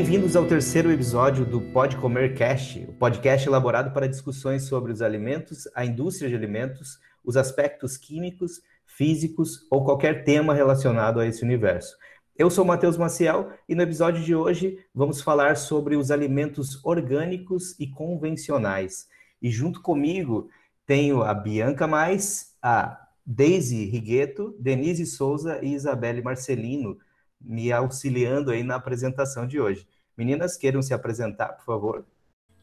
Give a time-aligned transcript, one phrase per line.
[0.00, 5.02] Bem-vindos ao terceiro episódio do Pode Comer Cast, o podcast elaborado para discussões sobre os
[5.02, 11.44] alimentos, a indústria de alimentos, os aspectos químicos, físicos ou qualquer tema relacionado a esse
[11.44, 11.98] universo.
[12.34, 17.78] Eu sou Matheus Maciel e no episódio de hoje vamos falar sobre os alimentos orgânicos
[17.78, 19.06] e convencionais.
[19.42, 20.48] E junto comigo
[20.86, 26.96] tenho a Bianca Mais, a Daisy Rigueto, Denise Souza e Isabelle Marcelino
[27.40, 29.88] me auxiliando aí na apresentação de hoje.
[30.16, 32.06] Meninas, queiram se apresentar, por favor.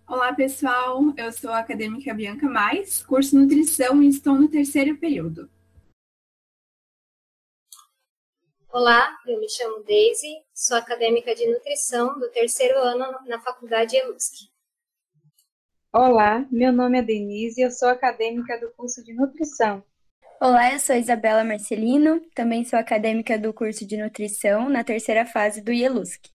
[0.07, 1.01] Olá, pessoal.
[1.17, 5.49] Eu sou a acadêmica Bianca Mais, curso Nutrição e estou no terceiro período.
[8.69, 14.49] Olá, eu me chamo Daisy, sou acadêmica de nutrição do terceiro ano na Faculdade ELUSC.
[15.91, 19.83] Olá, meu nome é Denise e eu sou acadêmica do curso de nutrição
[20.39, 25.61] Olá, eu sou Isabela Marcelino, também sou acadêmica do curso de nutrição na terceira fase
[25.61, 26.29] do IELUSC.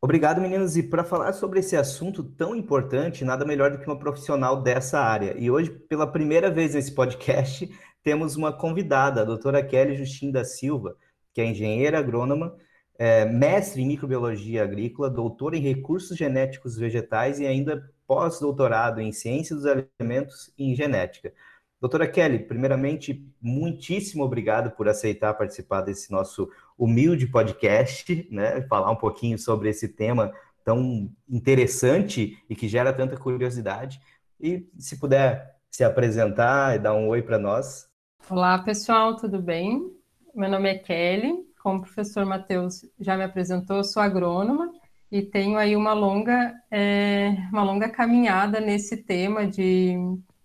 [0.00, 0.76] Obrigado, meninos.
[0.76, 5.00] E para falar sobre esse assunto tão importante, nada melhor do que uma profissional dessa
[5.00, 5.34] área.
[5.36, 7.68] E hoje, pela primeira vez nesse podcast,
[8.04, 10.96] temos uma convidada, a doutora Kelly Justin da Silva,
[11.34, 12.54] que é engenheira agrônoma,
[12.96, 19.56] é, mestre em microbiologia agrícola, doutora em recursos genéticos vegetais e ainda pós-doutorado em ciência
[19.56, 21.32] dos alimentos e em genética.
[21.80, 28.62] Doutora Kelly, primeiramente, muitíssimo obrigado por aceitar participar desse nosso humilde podcast, né?
[28.62, 30.32] Falar um pouquinho sobre esse tema
[30.64, 34.00] tão interessante e que gera tanta curiosidade.
[34.40, 37.88] E se puder se apresentar e dar um oi para nós.
[38.28, 39.92] Olá, pessoal, tudo bem?
[40.34, 41.46] Meu nome é Kelly.
[41.62, 44.72] Como o professor Matheus já me apresentou, sou agrônoma
[45.12, 49.96] e tenho aí uma longa, é, uma longa caminhada nesse tema de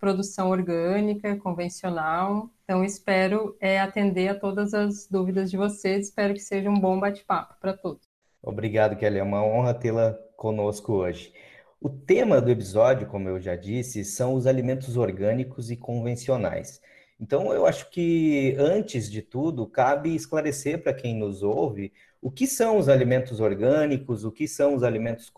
[0.04, 2.50] produção orgânica, convencional.
[2.66, 6.08] Então, espero é, atender a todas as dúvidas de vocês.
[6.08, 8.06] Espero que seja um bom bate-papo para todos.
[8.42, 9.20] Obrigado, Kelly.
[9.20, 11.34] É uma honra tê-la conosco hoje.
[11.80, 16.82] O tema do episódio, como eu já disse, são os alimentos orgânicos e convencionais.
[17.18, 22.46] Então, eu acho que, antes de tudo, cabe esclarecer para quem nos ouve o que
[22.46, 25.32] são os alimentos orgânicos, o que são os alimentos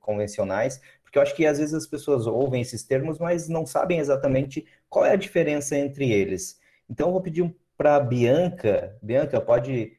[0.00, 0.80] convencionais,
[1.12, 4.64] porque eu acho que às vezes as pessoas ouvem esses termos, mas não sabem exatamente
[4.88, 6.58] qual é a diferença entre eles.
[6.88, 8.96] Então eu vou pedir para Bianca.
[9.02, 9.92] Bianca, pode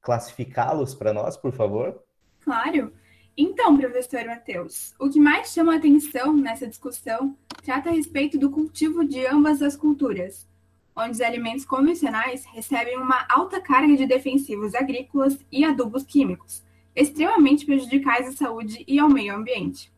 [0.00, 2.02] classificá-los para nós, por favor?
[2.40, 2.94] Claro.
[3.36, 8.50] Então, professor Matheus, o que mais chama a atenção nessa discussão trata a respeito do
[8.50, 10.48] cultivo de ambas as culturas,
[10.96, 16.64] onde os alimentos convencionais recebem uma alta carga de defensivos agrícolas e adubos químicos,
[16.96, 19.92] extremamente prejudicais à saúde e ao meio ambiente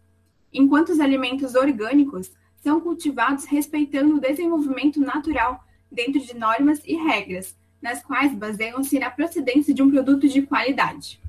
[0.53, 7.57] enquanto os alimentos orgânicos são cultivados respeitando o desenvolvimento natural dentro de normas e regras,
[7.81, 11.21] nas quais baseiam-se na procedência de um produto de qualidade.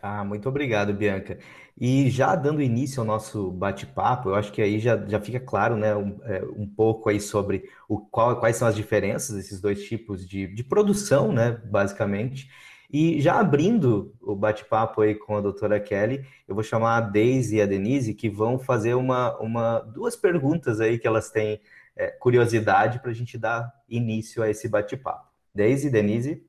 [0.00, 1.38] Ah, muito obrigado, Bianca.
[1.78, 5.76] E já dando início ao nosso bate-papo, eu acho que aí já, já fica claro,
[5.76, 9.84] né, um, é, um pouco aí sobre o, qual, quais são as diferenças desses dois
[9.84, 12.48] tipos de, de produção, né, basicamente.
[12.92, 17.56] E já abrindo o bate-papo aí com a doutora Kelly, eu vou chamar a Deise
[17.56, 21.60] e a Denise, que vão fazer uma, uma duas perguntas aí que elas têm
[21.96, 25.26] é, curiosidade para a gente dar início a esse bate-papo.
[25.54, 26.46] Deise, Denise?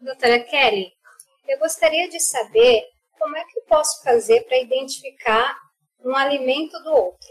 [0.00, 0.92] Doutora Kelly,
[1.48, 2.84] eu gostaria de saber
[3.18, 5.56] como é que eu posso fazer para identificar
[6.04, 7.28] um alimento do outro.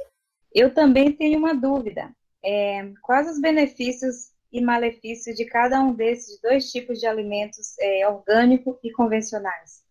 [0.54, 2.12] Eu também tenho uma dúvida.
[2.44, 8.08] É, quais os benefícios e malefícios de cada um desses dois tipos de alimentos é,
[8.08, 9.84] orgânico e convencionais?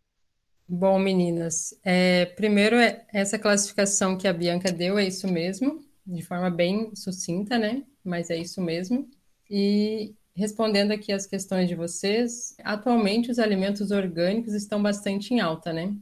[0.69, 6.23] Bom, meninas, é, primeiro é essa classificação que a Bianca deu, é isso mesmo, de
[6.23, 7.85] forma bem sucinta, né?
[8.05, 9.09] Mas é isso mesmo.
[9.49, 15.73] E respondendo aqui as questões de vocês, atualmente os alimentos orgânicos estão bastante em alta,
[15.73, 15.95] né?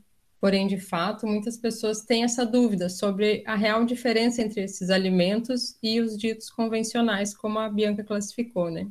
[0.45, 5.75] Porém, de fato, muitas pessoas têm essa dúvida sobre a real diferença entre esses alimentos
[5.83, 8.87] e os ditos convencionais, como a Bianca classificou, né?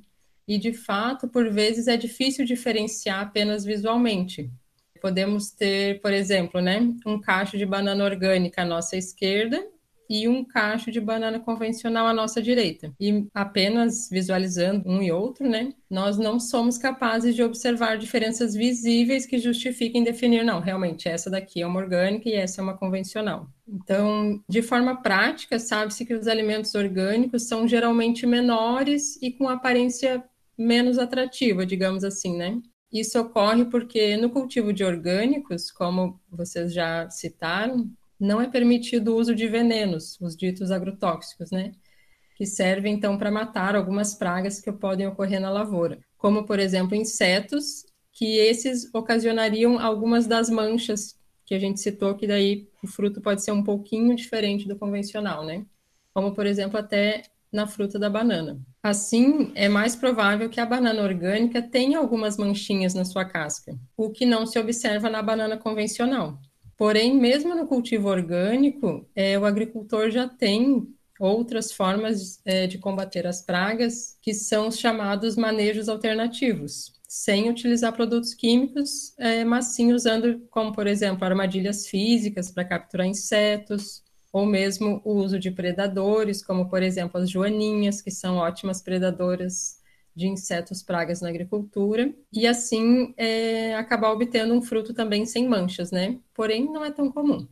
[0.47, 4.49] E, de fato, por vezes é difícil diferenciar apenas visualmente.
[4.99, 9.63] Podemos ter, por exemplo, né, um cacho de banana orgânica à nossa esquerda
[10.09, 12.93] e um cacho de banana convencional à nossa direita.
[12.99, 19.25] E apenas visualizando um e outro, né, nós não somos capazes de observar diferenças visíveis
[19.25, 23.47] que justifiquem definir, não, realmente essa daqui é uma orgânica e essa é uma convencional.
[23.67, 30.23] Então, de forma prática, sabe-se que os alimentos orgânicos são geralmente menores e com aparência
[30.57, 32.61] menos atrativa, digamos assim, né?
[32.91, 37.89] Isso ocorre porque no cultivo de orgânicos, como vocês já citaram,
[38.23, 41.73] não é permitido o uso de venenos, os ditos agrotóxicos, né?
[42.35, 46.95] Que servem então para matar algumas pragas que podem ocorrer na lavoura, como por exemplo
[46.95, 53.19] insetos que esses ocasionariam algumas das manchas que a gente citou, que daí o fruto
[53.19, 55.65] pode ser um pouquinho diferente do convencional, né?
[56.13, 58.59] Como, por exemplo, até na fruta da banana.
[58.81, 64.09] Assim, é mais provável que a banana orgânica tenha algumas manchinhas na sua casca, o
[64.09, 66.39] que não se observa na banana convencional.
[66.77, 70.87] Porém, mesmo no cultivo orgânico, é, o agricultor já tem
[71.19, 77.93] outras formas é, de combater as pragas, que são os chamados manejos alternativos, sem utilizar
[77.93, 84.47] produtos químicos, é, mas sim usando, como por exemplo, armadilhas físicas para capturar insetos, ou
[84.47, 89.77] mesmo o uso de predadores, como por exemplo as joaninhas, que são ótimas predadoras
[90.15, 95.91] de insetos pragas na agricultura, e assim é, acabar obtendo um fruto também sem manchas,
[95.91, 96.19] né?
[96.33, 97.47] Porém, não é tão comum.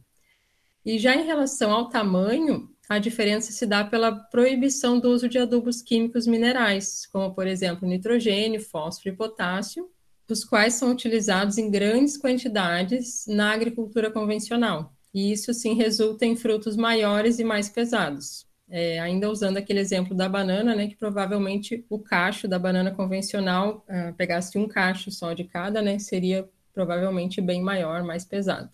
[0.85, 5.37] E já em relação ao tamanho, a diferença se dá pela proibição do uso de
[5.37, 9.89] adubos químicos minerais, como por exemplo nitrogênio, fósforo e potássio,
[10.29, 16.35] os quais são utilizados em grandes quantidades na agricultura convencional e isso sim resulta em
[16.35, 18.45] frutos maiores e mais pesados.
[18.71, 23.85] É, ainda usando aquele exemplo da banana, né, que provavelmente o cacho da banana convencional,
[23.89, 28.69] uh, pegasse um cacho só de cada, né, seria provavelmente bem maior, mais pesado.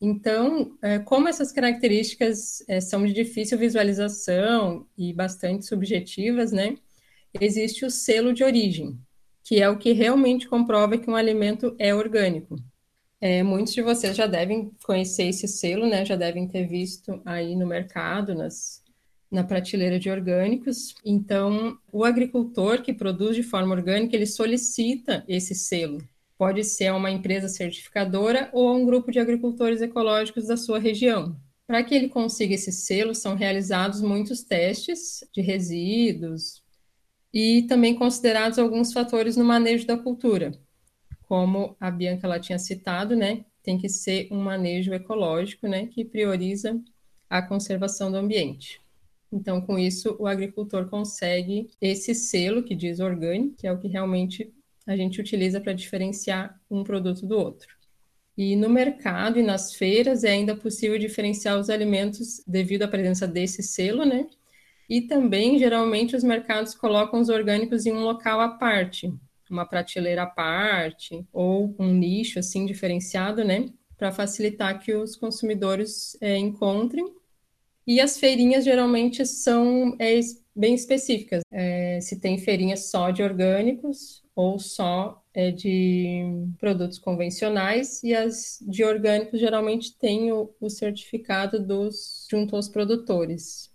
[0.00, 6.76] Então, é, como essas características é, são de difícil visualização e bastante subjetivas, né,
[7.40, 8.98] existe o selo de origem,
[9.42, 12.56] que é o que realmente comprova que um alimento é orgânico.
[13.20, 16.04] É, muitos de vocês já devem conhecer esse selo, né?
[16.04, 18.82] Já devem ter visto aí no mercado, nas,
[19.30, 20.94] na prateleira de orgânicos.
[21.04, 25.98] Então, o agricultor que produz de forma orgânica, ele solicita esse selo.
[26.36, 31.36] Pode ser uma empresa certificadora ou um grupo de agricultores ecológicos da sua região.
[31.66, 36.62] Para que ele consiga esse selo, são realizados muitos testes de resíduos
[37.32, 40.58] e também considerados alguns fatores no manejo da cultura,
[41.24, 46.04] como a Bianca ela tinha citado, né, tem que ser um manejo ecológico, né, que
[46.04, 46.80] prioriza
[47.28, 48.80] a conservação do ambiente.
[49.32, 53.88] Então, com isso, o agricultor consegue esse selo que diz orgânico, que é o que
[53.88, 54.52] realmente
[54.86, 57.68] a gente utiliza para diferenciar um produto do outro.
[58.36, 63.26] E no mercado e nas feiras é ainda possível diferenciar os alimentos devido à presença
[63.26, 64.28] desse selo, né?
[64.88, 69.12] E também, geralmente, os mercados colocam os orgânicos em um local à parte,
[69.50, 73.66] uma prateleira à parte ou um nicho assim diferenciado, né,
[73.96, 77.12] para facilitar que os consumidores é, encontrem.
[77.88, 80.20] E as feirinhas geralmente são é,
[80.54, 81.40] bem específicas.
[81.50, 86.22] É, se tem feirinhas só de orgânicos ou só é, de
[86.58, 93.72] produtos convencionais e as de orgânicos geralmente têm o, o certificado dos junto aos produtores.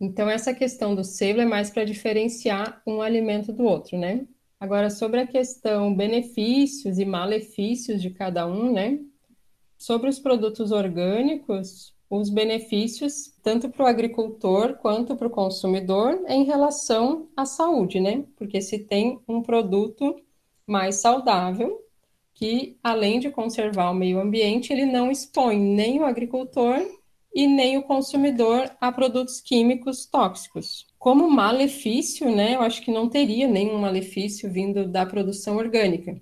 [0.00, 4.28] Então essa questão do selo é mais para diferenciar um alimento do outro, né?
[4.60, 9.00] Agora, sobre a questão benefícios e malefícios de cada um, né?
[9.76, 16.44] Sobre os produtos orgânicos, os benefícios, tanto para o agricultor quanto para o consumidor, em
[16.44, 18.24] relação à saúde, né?
[18.36, 20.16] Porque se tem um produto
[20.66, 21.80] mais saudável,
[22.34, 26.80] que além de conservar o meio ambiente, ele não expõe nem o agricultor
[27.34, 30.86] e nem o consumidor a produtos químicos tóxicos.
[30.98, 36.20] Como malefício, né, eu acho que não teria nenhum malefício vindo da produção orgânica.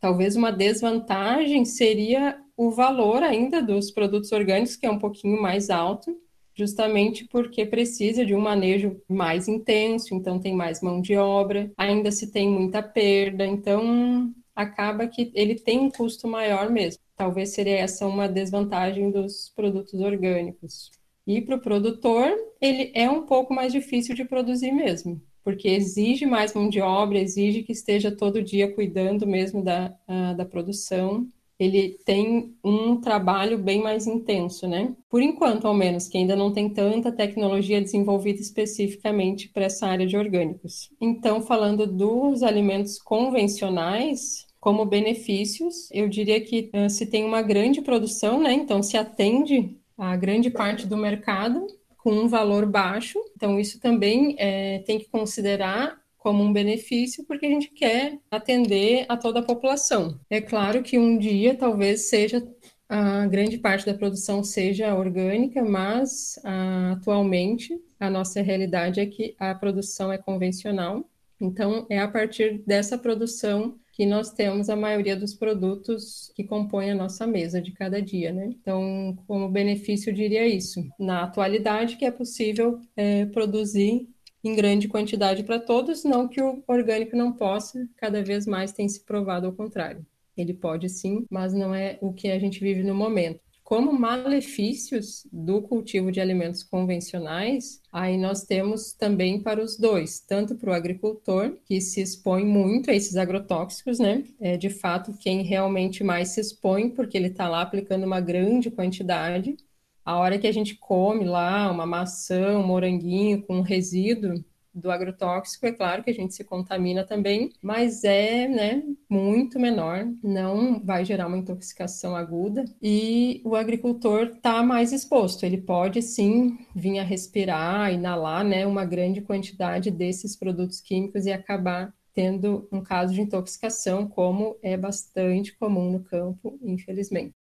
[0.00, 5.70] Talvez uma desvantagem seria o valor ainda dos produtos orgânicos, que é um pouquinho mais
[5.70, 6.14] alto,
[6.54, 12.12] justamente porque precisa de um manejo mais intenso, então tem mais mão de obra, ainda
[12.12, 17.00] se tem muita perda, então acaba que ele tem um custo maior mesmo.
[17.16, 20.90] Talvez seria essa uma desvantagem dos produtos orgânicos.
[21.26, 26.26] E para o produtor, ele é um pouco mais difícil de produzir mesmo, porque exige
[26.26, 31.26] mais mão de obra, exige que esteja todo dia cuidando mesmo da, uh, da produção.
[31.60, 34.94] Ele tem um trabalho bem mais intenso, né?
[35.10, 40.06] Por enquanto, ao menos, que ainda não tem tanta tecnologia desenvolvida especificamente para essa área
[40.06, 40.90] de orgânicos.
[41.00, 47.80] Então, falando dos alimentos convencionais, como benefícios, eu diria que uh, se tem uma grande
[47.80, 48.52] produção, né?
[48.52, 51.66] Então se atende a grande parte do mercado
[52.02, 53.18] com um valor baixo.
[53.36, 59.06] Então, isso também é, tem que considerar como um benefício, porque a gente quer atender
[59.08, 60.20] a toda a população.
[60.28, 62.46] É claro que um dia talvez seja
[62.88, 69.34] a grande parte da produção seja orgânica, mas ah, atualmente a nossa realidade é que
[69.38, 71.08] a produção é convencional.
[71.40, 76.90] Então, é a partir dessa produção que nós temos a maioria dos produtos que compõem
[76.90, 78.46] a nossa mesa de cada dia, né?
[78.60, 80.82] Então, como benefício, eu diria isso.
[80.98, 84.08] Na atualidade, que é possível é, produzir
[84.42, 88.88] em grande quantidade para todos, não que o orgânico não possa, cada vez mais tem
[88.88, 90.04] se provado ao contrário.
[90.36, 93.40] Ele pode sim, mas não é o que a gente vive no momento.
[93.62, 100.56] Como malefícios do cultivo de alimentos convencionais, aí nós temos também para os dois, tanto
[100.56, 104.24] para o agricultor, que se expõe muito a esses agrotóxicos, né?
[104.40, 108.72] É de fato quem realmente mais se expõe, porque ele está lá aplicando uma grande
[108.72, 109.56] quantidade.
[110.04, 115.66] A hora que a gente come lá uma maçã, um moranguinho com resíduo, do agrotóxico,
[115.66, 121.04] é claro que a gente se contamina também, mas é, né, muito menor, não vai
[121.04, 127.02] gerar uma intoxicação aguda e o agricultor está mais exposto, ele pode sim vir a
[127.02, 133.20] respirar, inalar, né, uma grande quantidade desses produtos químicos e acabar tendo um caso de
[133.20, 137.34] intoxicação, como é bastante comum no campo, infelizmente.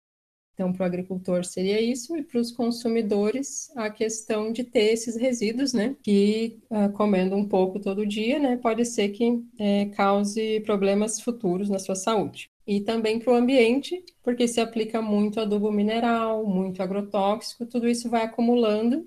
[0.58, 5.16] Então, para o agricultor seria isso, e para os consumidores, a questão de ter esses
[5.16, 5.96] resíduos, né?
[6.02, 8.58] Que uh, comendo um pouco todo dia, né?
[8.58, 12.50] Pode ser que é, cause problemas futuros na sua saúde.
[12.66, 18.10] E também para o ambiente, porque se aplica muito adubo mineral, muito agrotóxico, tudo isso
[18.10, 19.06] vai acumulando,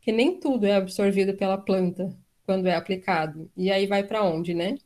[0.00, 3.50] que nem tudo é absorvido pela planta quando é aplicado.
[3.56, 4.76] E aí vai para onde, né?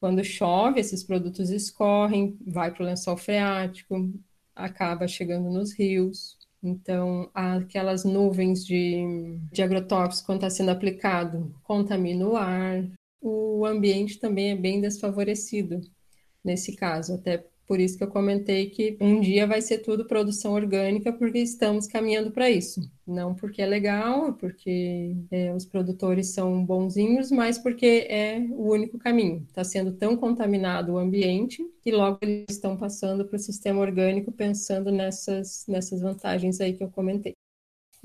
[0.00, 4.12] Quando chove, esses produtos escorrem, vai para o lençol freático,
[4.54, 6.38] acaba chegando nos rios.
[6.62, 12.88] Então, aquelas nuvens de, de agrotóxicos, quando está sendo aplicado, contamina o ar.
[13.20, 15.80] O ambiente também é bem desfavorecido
[16.42, 20.52] nesse caso, até por isso que eu comentei que um dia vai ser tudo produção
[20.52, 22.80] orgânica, porque estamos caminhando para isso.
[23.06, 28.98] Não porque é legal, porque é, os produtores são bonzinhos, mas porque é o único
[28.98, 29.44] caminho.
[29.48, 34.32] Está sendo tão contaminado o ambiente que logo eles estão passando para o sistema orgânico
[34.32, 37.34] pensando nessas, nessas vantagens aí que eu comentei.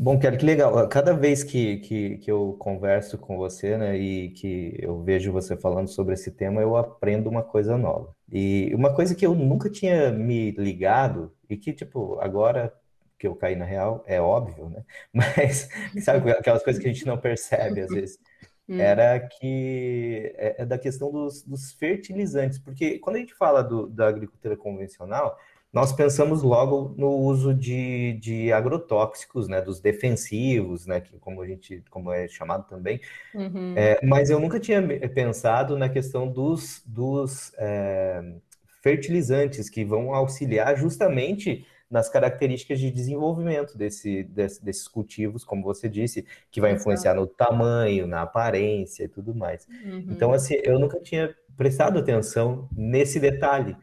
[0.02, 0.88] Bom, Kelly, que legal.
[0.88, 5.58] Cada vez que, que, que eu converso com você, né, e que eu vejo você
[5.58, 8.16] falando sobre esse tema, eu aprendo uma coisa nova.
[8.32, 12.74] E uma coisa que eu nunca tinha me ligado, e que, tipo, agora
[13.18, 14.84] que eu caí na real, é óbvio, né?
[15.14, 15.70] Mas,
[16.04, 18.18] sabe, aquelas coisas que a gente não percebe às vezes,
[18.68, 18.80] hum.
[18.80, 23.88] era que é, é da questão dos, dos fertilizantes, porque quando a gente fala do,
[23.88, 25.38] da agricultura convencional,
[25.72, 31.48] nós pensamos logo no uso de, de agrotóxicos, né, dos defensivos, né, que como a
[31.48, 33.00] gente, como é chamado também,
[33.36, 33.74] uhum.
[33.76, 38.22] é, mas eu nunca tinha pensado na questão dos, dos é,
[38.82, 45.90] fertilizantes que vão auxiliar justamente nas características de desenvolvimento desse, desse, desses cultivos, como você
[45.90, 49.68] disse, que vai influenciar no tamanho, na aparência e tudo mais.
[49.84, 50.06] Uhum.
[50.10, 53.76] Então, assim, eu nunca tinha prestado atenção nesse detalhe.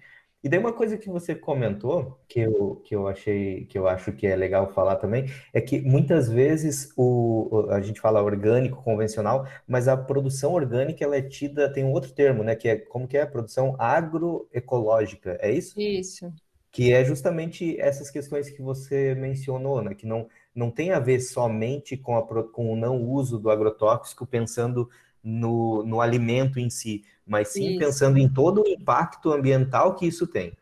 [0.46, 4.12] E daí uma coisa que você comentou, que eu, que eu achei, que eu acho
[4.12, 9.44] que é legal falar também, é que muitas vezes o, a gente fala orgânico, convencional,
[9.66, 12.54] mas a produção orgânica ela é tida, tem um outro termo, né?
[12.54, 13.26] Que é como que é?
[13.26, 15.80] Produção agroecológica, é isso?
[15.80, 16.32] Isso.
[16.70, 19.96] Que é justamente essas questões que você mencionou, né?
[19.96, 24.24] Que não, não tem a ver somente com, a, com o não uso do agrotóxico,
[24.24, 24.88] pensando
[25.24, 27.78] no, no alimento em si, mas sim isso.
[27.78, 30.56] pensando em todo o impacto ambiental que isso tem,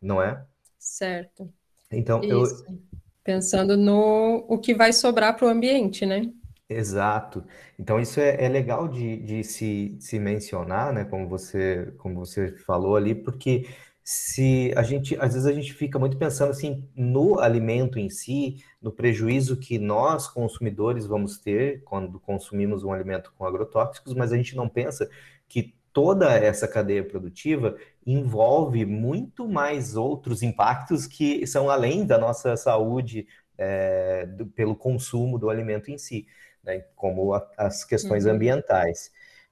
[0.00, 0.44] não é?
[0.78, 1.48] Certo.
[1.90, 2.64] Então, isso.
[2.66, 2.78] eu.
[3.24, 6.28] Pensando no o que vai sobrar para o ambiente, né?
[6.68, 7.44] Exato.
[7.78, 11.04] Então, isso é, é legal de, de se, se mencionar, né?
[11.04, 13.68] Como você, como você falou ali, porque
[14.02, 18.56] se a gente, às vezes a gente fica muito pensando assim no alimento em si,
[18.80, 24.36] no prejuízo que nós consumidores vamos ter quando consumimos um alimento com agrotóxicos, mas a
[24.36, 25.08] gente não pensa
[25.48, 32.56] que toda essa cadeia produtiva envolve muito mais outros impactos que são além da nossa
[32.56, 33.26] saúde
[33.58, 36.26] é, do, pelo consumo do alimento em si,
[36.64, 36.84] né?
[36.96, 38.32] como a, as questões uhum.
[38.32, 39.10] ambientais.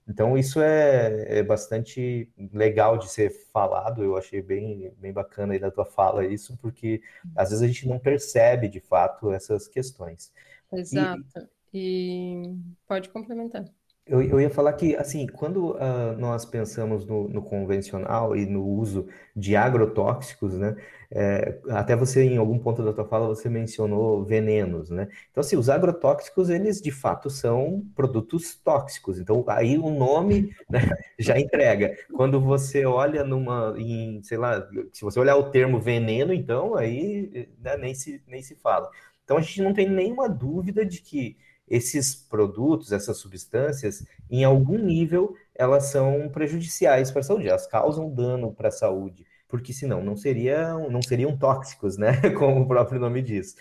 [0.08, 5.58] Então, isso é, é, bastante legal de ser falado, eu achei bem, bem bacana aí
[5.58, 7.00] da tua fala isso, porque
[7.36, 10.32] às vezes a gente não percebe de fato essas questões.
[10.72, 11.48] Exato.
[11.72, 12.56] E, e
[12.88, 13.64] pode complementar.
[14.10, 18.66] Eu, eu ia falar que, assim, quando uh, nós pensamos no, no, convencional e no
[18.66, 20.74] uso de agrotóxicos, né?
[21.12, 25.06] É, até você, em algum ponto da tua fala, você mencionou venenos, né?
[25.30, 29.20] Então, assim, os agrotóxicos, eles de fato são produtos tóxicos.
[29.20, 30.80] Então, aí o nome né,
[31.16, 31.96] já entrega.
[32.12, 37.48] Quando você olha numa, em, sei lá, se você olhar o termo veneno, então, aí
[37.60, 38.90] né, nem, se, nem se fala.
[39.22, 41.36] Então, a gente não tem nenhuma dúvida de que
[41.70, 48.12] esses produtos, essas substâncias, em algum nível, elas são prejudiciais para a saúde, elas causam
[48.12, 52.20] dano para a saúde, porque senão não seriam, não seriam tóxicos, né?
[52.36, 53.54] Como o próprio nome diz.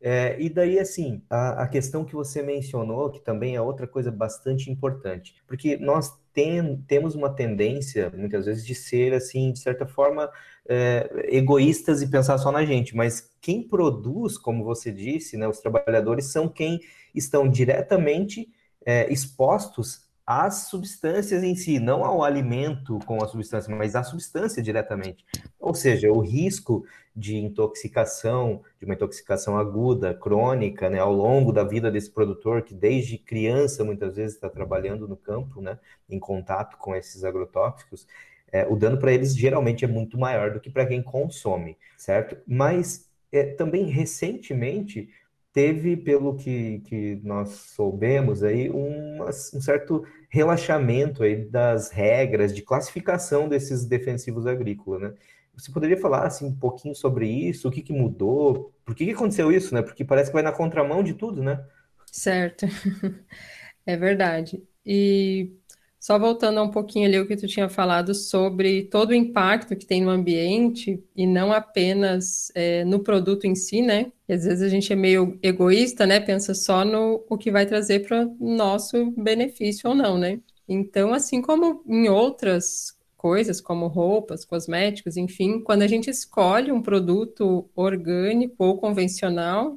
[0.00, 4.10] É, e daí, assim, a, a, questão que você mencionou, que também é outra coisa
[4.12, 9.86] bastante importante, porque nós tem, temos uma tendência, muitas vezes, de ser, assim, de certa
[9.86, 10.30] forma,
[10.68, 15.60] é, egoístas e pensar só na gente, mas quem produz, como você disse, né, os
[15.60, 16.80] trabalhadores são quem
[17.14, 18.48] estão diretamente
[18.84, 24.60] é, expostos às substâncias em si, não ao alimento com a substância, mas à substância
[24.60, 25.24] diretamente.
[25.60, 31.62] Ou seja, o risco de intoxicação, de uma intoxicação aguda, crônica, né, ao longo da
[31.62, 35.78] vida desse produtor, que desde criança muitas vezes está trabalhando no campo, né,
[36.10, 38.06] em contato com esses agrotóxicos,
[38.52, 42.36] é, o dano para eles geralmente é muito maior do que para quem consome, certo?
[42.46, 45.08] Mas é, também recentemente
[45.52, 52.62] teve, pelo que, que nós soubemos aí, um, um certo relaxamento aí das regras de
[52.62, 55.14] classificação desses defensivos agrícolas, né?
[55.56, 57.68] Você poderia falar assim, um pouquinho sobre isso?
[57.68, 58.74] O que, que mudou?
[58.84, 59.80] Por que, que aconteceu isso, né?
[59.80, 61.64] Porque parece que vai na contramão de tudo, né?
[62.12, 62.66] Certo,
[63.86, 64.62] é verdade.
[64.84, 65.52] E
[66.06, 69.84] só voltando um pouquinho ali o que tu tinha falado sobre todo o impacto que
[69.84, 74.12] tem no ambiente e não apenas é, no produto em si, né?
[74.28, 76.20] E às vezes a gente é meio egoísta, né?
[76.20, 80.38] Pensa só no o que vai trazer para nosso benefício ou não, né?
[80.68, 86.80] Então, assim como em outras coisas, como roupas, cosméticos, enfim, quando a gente escolhe um
[86.80, 89.76] produto orgânico ou convencional,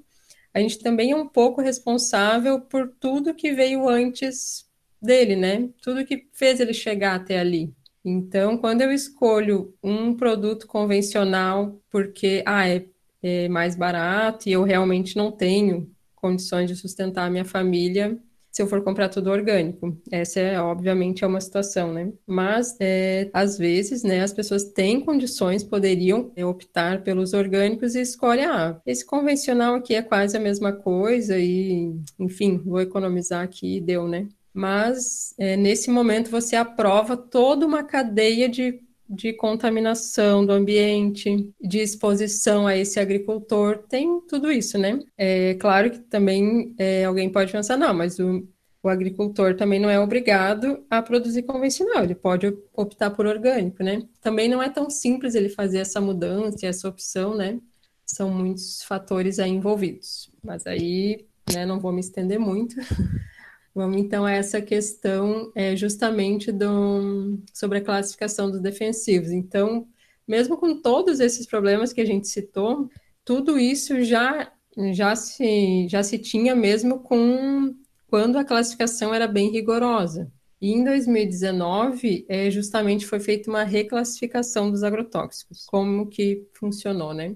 [0.54, 4.69] a gente também é um pouco responsável por tudo que veio antes
[5.02, 5.70] dele, né?
[5.82, 7.74] Tudo que fez ele chegar até ali.
[8.04, 12.86] Então, quando eu escolho um produto convencional porque ah, é,
[13.22, 18.18] é mais barato e eu realmente não tenho condições de sustentar a minha família,
[18.52, 19.98] se eu for comprar tudo orgânico.
[20.12, 22.12] Essa é, obviamente, é uma situação, né?
[22.26, 28.02] Mas, é, às vezes, né, as pessoas têm condições, poderiam é, optar pelos orgânicos e
[28.02, 33.78] escolhem, ah, esse convencional aqui é quase a mesma coisa e, enfim, vou economizar aqui
[33.78, 34.28] e deu, né?
[34.60, 41.80] Mas é, nesse momento você aprova toda uma cadeia de, de contaminação do ambiente, de
[41.80, 45.00] exposição a esse agricultor, tem tudo isso, né?
[45.18, 48.46] É claro que também é, alguém pode pensar, não, mas o,
[48.84, 54.04] o agricultor também não é obrigado a produzir convencional, ele pode optar por orgânico, né?
[54.20, 57.62] Também não é tão simples ele fazer essa mudança, essa opção, né?
[58.06, 60.30] São muitos fatores aí envolvidos.
[60.44, 62.76] Mas aí, né, não vou me estender muito.
[63.74, 69.32] Vamos então a essa questão é, justamente do, sobre a classificação dos defensivos.
[69.32, 69.88] Então,
[70.28, 72.90] mesmo com todos esses problemas que a gente citou,
[73.24, 74.52] tudo isso já,
[74.94, 77.76] já, se, já se tinha mesmo com
[78.08, 80.32] quando a classificação era bem rigorosa.
[80.62, 85.66] E em 2019, é, justamente foi feita uma reclassificação dos agrotóxicos.
[85.66, 87.36] Como que funcionou, né?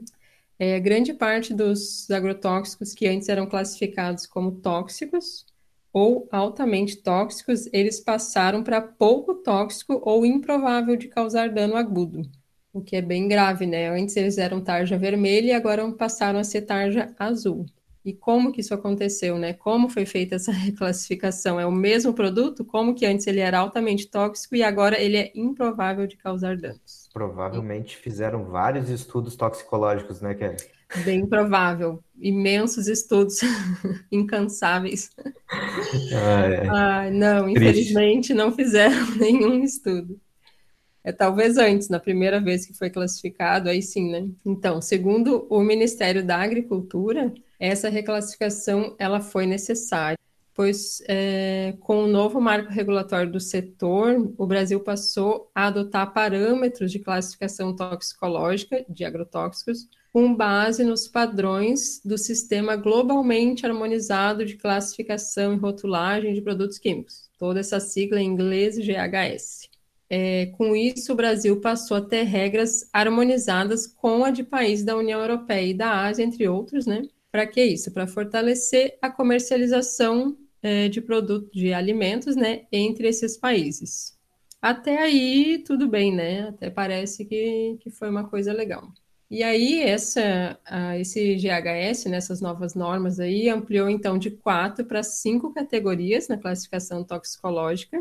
[0.59, 5.45] É, grande parte dos agrotóxicos que antes eram classificados como tóxicos
[5.93, 12.23] ou altamente tóxicos, eles passaram para pouco tóxico ou improvável de causar dano agudo,
[12.73, 13.89] o que é bem grave, né?
[13.89, 17.65] Antes eles eram tarja vermelha e agora passaram a ser tarja azul.
[18.03, 19.53] E como que isso aconteceu, né?
[19.53, 21.59] Como foi feita essa reclassificação?
[21.59, 22.65] É o mesmo produto?
[22.65, 27.09] Como que antes ele era altamente tóxico e agora ele é improvável de causar danos?
[27.13, 30.72] Provavelmente fizeram vários estudos toxicológicos, né, Kelly?
[31.03, 32.03] Bem provável.
[32.19, 33.39] Imensos estudos
[34.11, 35.09] incansáveis.
[36.13, 36.67] Ah, é.
[36.69, 38.33] ah, não, infelizmente Triste.
[38.33, 40.19] não fizeram nenhum estudo.
[41.03, 44.29] É talvez antes, na primeira vez que foi classificado, aí sim, né?
[44.45, 50.17] Então, segundo o Ministério da Agricultura, essa reclassificação ela foi necessária,
[50.53, 56.89] pois é, com o novo marco regulatório do setor, o Brasil passou a adotar parâmetros
[56.89, 65.55] de classificação toxicológica de agrotóxicos com base nos padrões do Sistema Globalmente Harmonizado de Classificação
[65.55, 69.67] e Rotulagem de Produtos Químicos, toda essa sigla em inglês GHS.
[70.07, 74.95] É, com isso, o Brasil passou a ter regras harmonizadas com a de países da
[74.95, 77.01] União Europeia e da Ásia, entre outros, né?
[77.31, 77.91] Para que isso?
[77.91, 84.15] Para fortalecer a comercialização é, de produtos, de alimentos, né, entre esses países.
[84.61, 86.49] Até aí, tudo bem, né?
[86.49, 88.93] Até parece que, que foi uma coisa legal.
[89.33, 90.59] E aí, essa,
[90.99, 96.37] esse GHS, nessas né, novas normas aí, ampliou então de quatro para cinco categorias na
[96.37, 97.99] classificação toxicológica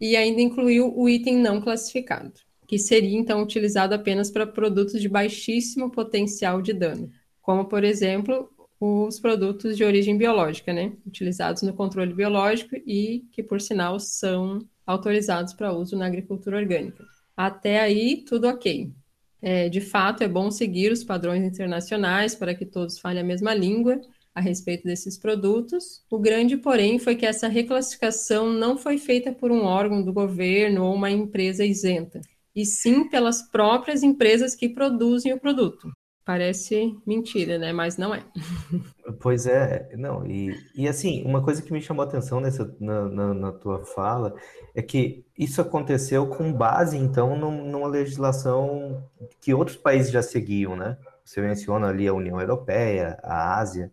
[0.00, 2.32] e ainda incluiu o item não classificado,
[2.66, 8.50] que seria então utilizado apenas para produtos de baixíssimo potencial de dano, como, por exemplo,
[8.80, 14.58] os produtos de origem biológica, né, utilizados no controle biológico e que, por sinal, são
[14.84, 17.04] autorizados para uso na agricultura orgânica.
[17.36, 18.92] Até aí, tudo ok.
[19.40, 23.54] É, de fato, é bom seguir os padrões internacionais para que todos falem a mesma
[23.54, 24.00] língua
[24.34, 26.04] a respeito desses produtos.
[26.10, 30.84] O grande, porém, foi que essa reclassificação não foi feita por um órgão do governo
[30.84, 32.20] ou uma empresa isenta,
[32.54, 35.90] e sim pelas próprias empresas que produzem o produto.
[36.26, 37.72] Parece mentira, né?
[37.72, 38.24] Mas não é.
[39.20, 43.08] Pois é, não, e, e assim, uma coisa que me chamou a atenção nessa, na,
[43.08, 44.34] na, na tua fala
[44.74, 49.08] é que isso aconteceu com base, então, num, numa legislação
[49.40, 50.98] que outros países já seguiam, né?
[51.24, 53.92] Você menciona ali a União Europeia, a Ásia,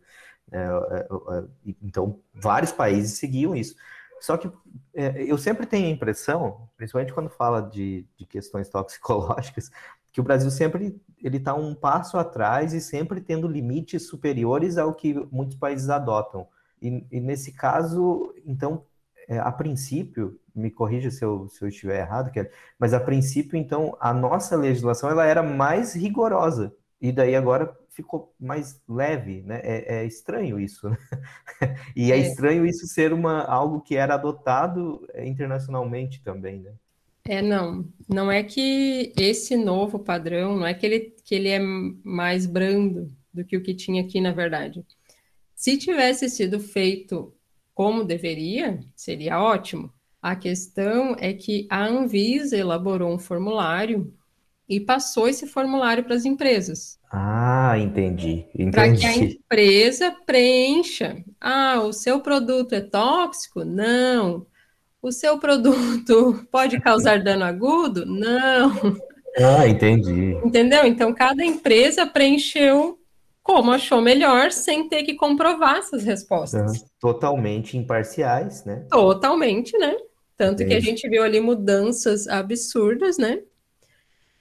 [0.52, 1.44] é, é, é,
[1.84, 3.76] então vários países seguiam isso.
[4.20, 4.50] Só que
[4.96, 9.70] é, eu sempre tenho a impressão, principalmente quando fala de, de questões toxicológicas,
[10.14, 14.94] que o Brasil sempre ele está um passo atrás e sempre tendo limites superiores ao
[14.94, 16.48] que muitos países adotam.
[16.82, 18.86] E, e nesse caso, então,
[19.28, 22.32] é, a princípio, me corrija se eu, se eu estiver errado,
[22.78, 26.76] mas a princípio, então, a nossa legislação ela era mais rigorosa.
[27.02, 29.62] E daí agora ficou mais leve, né?
[29.64, 30.98] É, é estranho isso, né?
[31.96, 36.74] E é, é, estranho isso ser uma, algo que era adotado internacionalmente também, né?
[37.26, 37.88] É, não.
[38.08, 43.10] Não é que esse novo padrão, não é que ele, que ele é mais brando
[43.34, 44.86] do que o que tinha aqui, na verdade.
[45.56, 47.34] Se tivesse sido feito
[47.74, 49.92] como deveria, seria ótimo.
[50.22, 54.14] A questão é que a Anvisa elaborou um formulário
[54.68, 56.98] e passou esse formulário para as empresas.
[57.12, 58.46] Ah, entendi.
[58.54, 58.72] Entendi.
[58.72, 61.24] Para que a empresa preencha.
[61.40, 63.66] Ah, o seu produto é tóxico?
[63.66, 64.46] Não.
[65.04, 68.06] O seu produto pode causar dano agudo?
[68.06, 68.72] Não.
[69.38, 70.38] Ah, entendi.
[70.46, 70.86] Entendeu?
[70.86, 72.98] Então, cada empresa preencheu
[73.44, 76.86] como achou melhor, sem ter que comprovar essas respostas.
[76.98, 78.88] Totalmente imparciais, né?
[78.90, 79.94] Totalmente, né?
[80.38, 83.42] Tanto que a gente viu ali mudanças absurdas, né?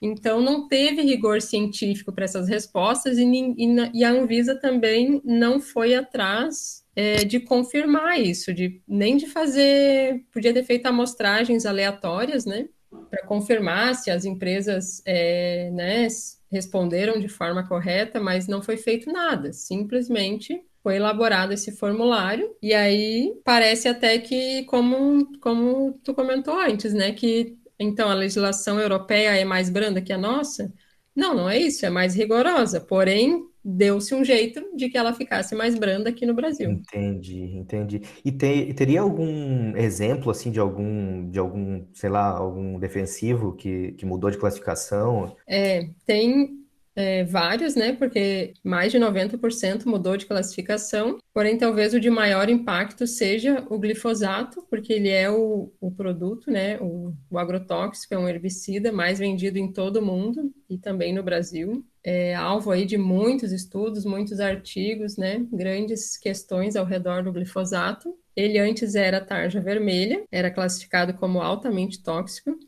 [0.01, 5.61] Então, não teve rigor científico para essas respostas e, e, e, a Anvisa também não
[5.61, 12.45] foi atrás é, de confirmar isso, de nem de fazer, podia ter feito amostragens aleatórias,
[12.45, 12.69] né,
[13.11, 16.07] para confirmar se as empresas, é, né,
[16.51, 22.75] responderam de forma correta, mas não foi feito nada, simplesmente foi elaborado esse formulário e
[22.75, 29.31] aí parece até que como como tu comentou antes, né, que então a legislação europeia
[29.37, 30.73] é mais branda que a nossa?
[31.15, 35.55] Não, não é isso, é mais rigorosa, porém deu-se um jeito de que ela ficasse
[35.55, 36.71] mais branda aqui no Brasil.
[36.71, 38.03] Entendi, entendi.
[38.25, 43.93] E te, teria algum exemplo assim de algum de algum, sei lá, algum defensivo que,
[43.93, 45.37] que mudou de classificação?
[45.47, 46.62] É, tem
[46.95, 47.93] é, vários, né?
[47.93, 51.19] Porque mais de 90% mudou de classificação.
[51.33, 56.51] Porém, talvez o de maior impacto seja o glifosato, porque ele é o, o produto,
[56.51, 56.79] né?
[56.81, 61.23] O, o agrotóxico é um herbicida mais vendido em todo o mundo e também no
[61.23, 61.85] Brasil.
[62.05, 65.47] É alvo aí de muitos estudos, muitos artigos, né?
[65.53, 68.15] Grandes questões ao redor do glifosato.
[68.37, 72.59] Ele antes era tarja vermelha, era classificado como altamente tóxico,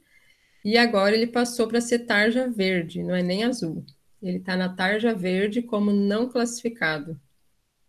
[0.64, 3.84] e agora ele passou para ser tarja verde, não é nem azul.
[4.24, 7.20] Ele está na tarja verde como não classificado.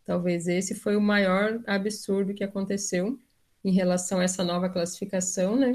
[0.04, 3.18] Talvez esse foi o maior absurdo que aconteceu
[3.64, 5.74] em relação a essa nova classificação, né?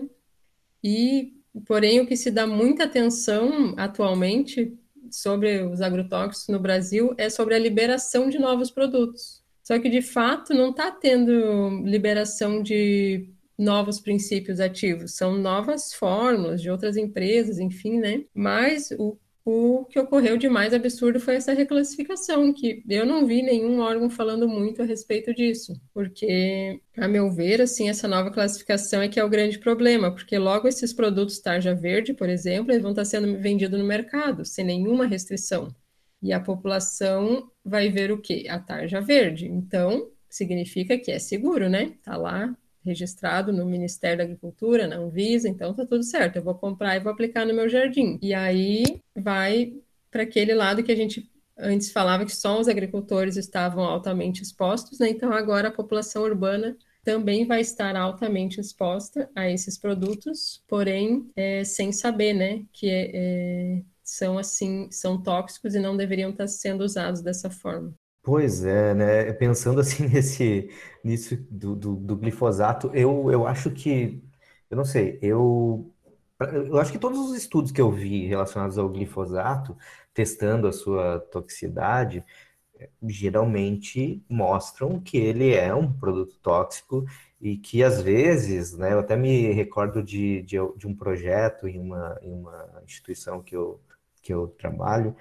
[0.85, 1.33] E,
[1.66, 4.79] porém, o que se dá muita atenção atualmente
[5.11, 9.42] sobre os agrotóxicos no Brasil é sobre a liberação de novos produtos.
[9.62, 16.61] Só que, de fato, não está tendo liberação de novos princípios ativos, são novas fórmulas
[16.62, 18.25] de outras empresas, enfim, né?
[18.35, 23.42] Mas o o que ocorreu de mais absurdo foi essa reclassificação, que eu não vi
[23.42, 29.03] nenhum órgão falando muito a respeito disso, porque, a meu ver, assim, essa nova classificação
[29.03, 32.83] é que é o grande problema, porque logo esses produtos tarja verde, por exemplo, eles
[32.83, 35.74] vão estar sendo vendidos no mercado, sem nenhuma restrição.
[36.22, 38.46] E a população vai ver o quê?
[38.48, 39.46] A tarja verde.
[39.46, 41.94] Então, significa que é seguro, né?
[42.03, 46.36] Tá lá registrado no Ministério da Agricultura, na Anvisa, então tá tudo certo.
[46.36, 48.18] Eu vou comprar e vou aplicar no meu jardim.
[48.22, 49.74] E aí vai
[50.10, 54.98] para aquele lado que a gente antes falava que só os agricultores estavam altamente expostos,
[54.98, 55.10] né?
[55.10, 61.64] Então agora a população urbana também vai estar altamente exposta a esses produtos, porém é,
[61.64, 66.84] sem saber, né, que é, é, são assim, são tóxicos e não deveriam estar sendo
[66.84, 67.94] usados dessa forma.
[68.22, 69.33] Pois é, né?
[69.33, 70.70] Pensando assim nesse,
[71.02, 74.22] nisso do, do, do glifosato, eu, eu acho que,
[74.70, 75.90] eu não sei, eu,
[76.66, 79.76] eu acho que todos os estudos que eu vi relacionados ao glifosato,
[80.12, 82.24] testando a sua toxicidade,
[83.09, 87.04] geralmente mostram que ele é um produto tóxico
[87.40, 91.78] e que às vezes, né, eu até me recordo de, de, de um projeto em
[91.80, 93.80] uma, em uma instituição que eu
[94.22, 95.16] que eu trabalho,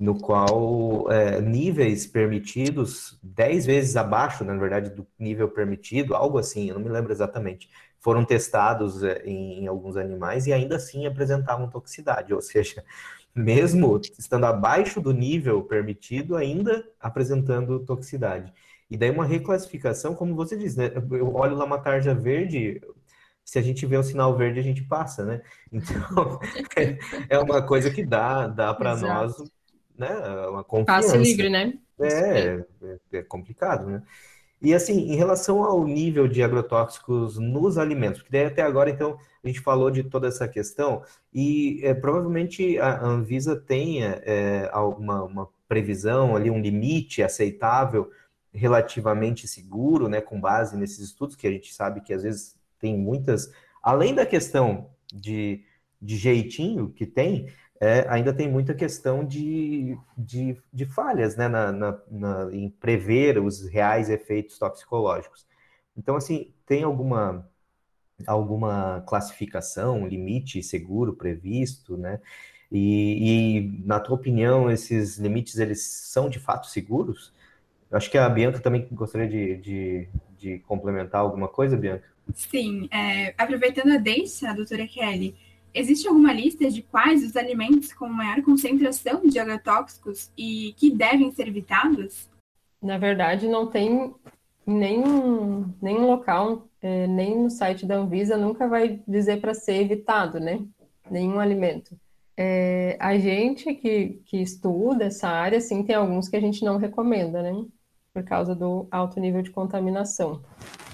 [0.00, 6.68] no qual é, níveis permitidos, 10 vezes abaixo, na verdade, do nível permitido, algo assim,
[6.68, 11.06] eu não me lembro exatamente, foram testados é, em, em alguns animais e ainda assim
[11.06, 12.84] apresentavam toxicidade, ou seja,
[13.34, 18.52] mesmo estando abaixo do nível permitido, ainda apresentando toxicidade.
[18.90, 20.90] E daí uma reclassificação, como você diz, né?
[21.10, 22.80] Eu olho lá uma tarja verde,
[23.44, 25.42] se a gente vê um sinal verde, a gente passa, né?
[25.72, 26.40] Então,
[27.28, 29.36] é uma coisa que dá, dá para nós
[29.98, 30.08] né,
[30.48, 31.08] uma confiança.
[31.08, 31.74] Passe livre, né?
[32.00, 34.02] É, é, é complicado, né?
[34.60, 39.16] E assim, em relação ao nível de agrotóxicos nos alimentos, porque daí até agora, então,
[39.42, 45.22] a gente falou de toda essa questão, e é, provavelmente a Anvisa tenha é, uma,
[45.22, 48.10] uma previsão ali, um limite aceitável,
[48.52, 52.96] relativamente seguro, né, com base nesses estudos, que a gente sabe que às vezes tem
[52.96, 55.62] muitas, além da questão de,
[56.02, 57.48] de jeitinho que tem,
[57.80, 63.38] é, ainda tem muita questão de, de, de falhas né, na, na, na, em prever
[63.38, 65.46] os reais efeitos toxicológicos.
[65.96, 67.48] Então, assim, tem alguma,
[68.26, 72.20] alguma classificação, limite seguro previsto, né?
[72.70, 77.32] E, e, na tua opinião, esses limites, eles são de fato seguros?
[77.90, 82.04] Eu acho que a Bianca também gostaria de, de, de complementar alguma coisa, Bianca.
[82.34, 85.34] Sim, é, aproveitando a deixa, doutora Kelly,
[85.78, 91.30] Existe alguma lista de quais os alimentos com maior concentração de agrotóxicos e que devem
[91.30, 92.28] ser evitados?
[92.82, 94.12] Na verdade, não tem
[94.66, 100.40] nenhum, nenhum local, é, nem no site da Anvisa nunca vai dizer para ser evitado,
[100.40, 100.60] né?
[101.08, 101.96] Nenhum alimento.
[102.36, 106.76] É, a gente que, que estuda essa área, sim, tem alguns que a gente não
[106.76, 107.64] recomenda, né?
[108.12, 110.42] Por causa do alto nível de contaminação.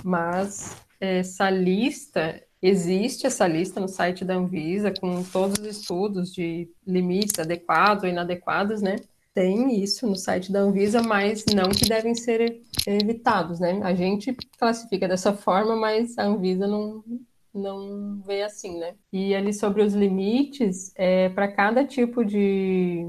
[0.05, 6.66] Mas essa lista Existe essa lista no site da Anvisa com todos os estudos de
[6.87, 8.96] limites adequados ou inadequados, né?
[9.35, 13.83] Tem isso no site da Anvisa, mas não que devem ser evitados, né?
[13.83, 17.05] A gente classifica dessa forma, mas a Anvisa não,
[17.53, 18.94] não vê assim, né?
[19.12, 23.05] E ali sobre os limites, é, para cada tipo de,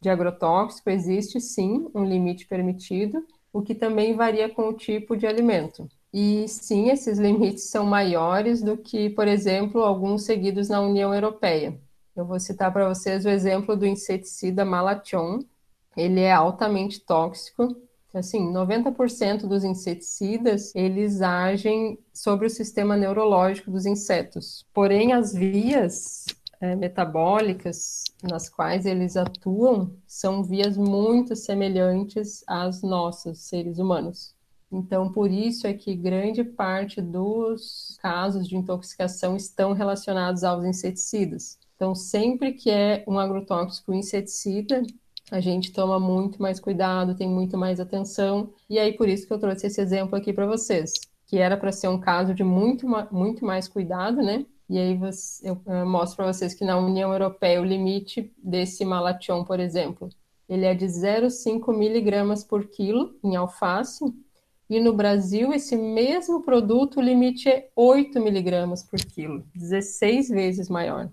[0.00, 5.26] de agrotóxico existe sim um limite permitido, o que também varia com o tipo de
[5.26, 5.86] alimento.
[6.18, 11.78] E sim, esses limites são maiores do que, por exemplo, alguns seguidos na União Europeia.
[12.16, 15.40] Eu vou citar para vocês o exemplo do inseticida Malation.
[15.94, 17.76] Ele é altamente tóxico.
[18.14, 24.64] Assim, 90% dos inseticidas, eles agem sobre o sistema neurológico dos insetos.
[24.72, 26.24] Porém, as vias
[26.62, 34.34] é, metabólicas nas quais eles atuam são vias muito semelhantes às nossas, seres humanos.
[34.70, 41.58] Então, por isso é que grande parte dos casos de intoxicação estão relacionados aos inseticidas.
[41.76, 44.82] Então, sempre que é um agrotóxico inseticida,
[45.30, 48.52] a gente toma muito mais cuidado, tem muito mais atenção.
[48.68, 50.92] E aí, por isso que eu trouxe esse exemplo aqui para vocês,
[51.26, 54.46] que era para ser um caso de muito, muito mais cuidado, né?
[54.68, 54.98] E aí
[55.44, 60.08] eu mostro para vocês que na União Europeia o limite desse malation, por exemplo,
[60.48, 64.04] ele é de 0,5 miligramas por quilo em alface
[64.68, 70.68] e no Brasil, esse mesmo produto, o limite é 8 miligramas por quilo, 16 vezes
[70.68, 71.10] maior.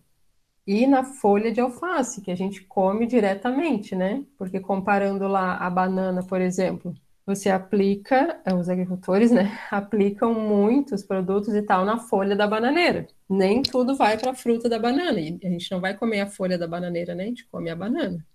[0.65, 4.23] E na folha de alface, que a gente come diretamente, né?
[4.37, 11.03] Porque comparando lá a banana, por exemplo, você aplica, eh, os agricultores, né, aplicam muitos
[11.03, 13.07] produtos e tal na folha da bananeira.
[13.29, 15.19] Nem tudo vai para a fruta da banana.
[15.19, 17.23] E a gente não vai comer a folha da bananeira, né?
[17.23, 18.25] A gente come a banana.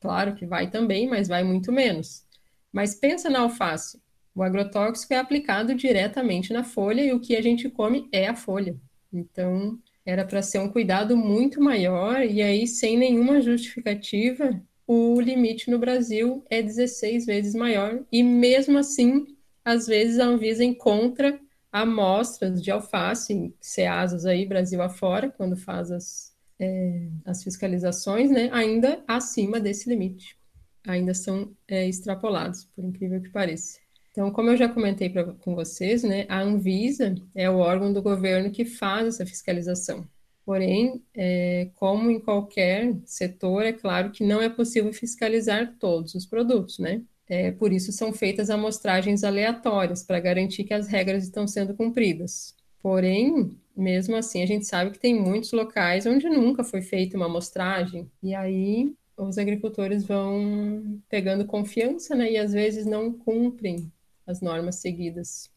[0.00, 2.24] Claro que vai também, mas vai muito menos.
[2.72, 4.00] Mas pensa na alface.
[4.38, 8.36] O agrotóxico é aplicado diretamente na folha e o que a gente come é a
[8.36, 8.76] folha.
[9.12, 15.68] Então, era para ser um cuidado muito maior e aí, sem nenhuma justificativa, o limite
[15.68, 19.26] no Brasil é 16 vezes maior e mesmo assim,
[19.64, 21.40] às vezes a Anvisa encontra
[21.72, 29.02] amostras de alface, ceasas aí, Brasil afora, quando faz as, é, as fiscalizações, né, ainda
[29.04, 30.38] acima desse limite.
[30.86, 33.80] Ainda são é, extrapolados, por incrível que pareça.
[34.10, 38.02] Então, como eu já comentei pra, com vocês, né, a Anvisa é o órgão do
[38.02, 40.06] governo que faz essa fiscalização.
[40.44, 46.24] Porém, é, como em qualquer setor, é claro que não é possível fiscalizar todos os
[46.24, 47.02] produtos, né?
[47.28, 52.54] É, por isso são feitas amostragens aleatórias para garantir que as regras estão sendo cumpridas.
[52.80, 57.26] Porém, mesmo assim, a gente sabe que tem muitos locais onde nunca foi feita uma
[57.26, 63.92] amostragem, e aí os agricultores vão pegando confiança, né, e às vezes não cumprem
[64.28, 65.50] as normas seguidas.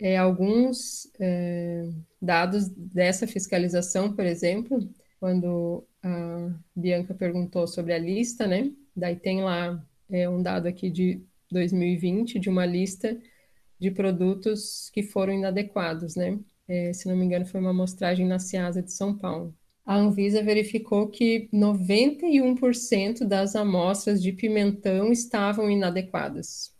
[0.00, 1.88] É, alguns é,
[2.20, 4.88] dados dessa fiscalização, por exemplo,
[5.20, 8.72] quando a Bianca perguntou sobre a lista, né?
[8.96, 13.16] Daí tem lá é, um dado aqui de 2020 de uma lista
[13.78, 16.38] de produtos que foram inadequados, né?
[16.66, 19.54] É, se não me engano, foi uma amostragem na Ciasa de São Paulo.
[19.86, 26.73] A Anvisa verificou que 91% das amostras de pimentão estavam inadequadas.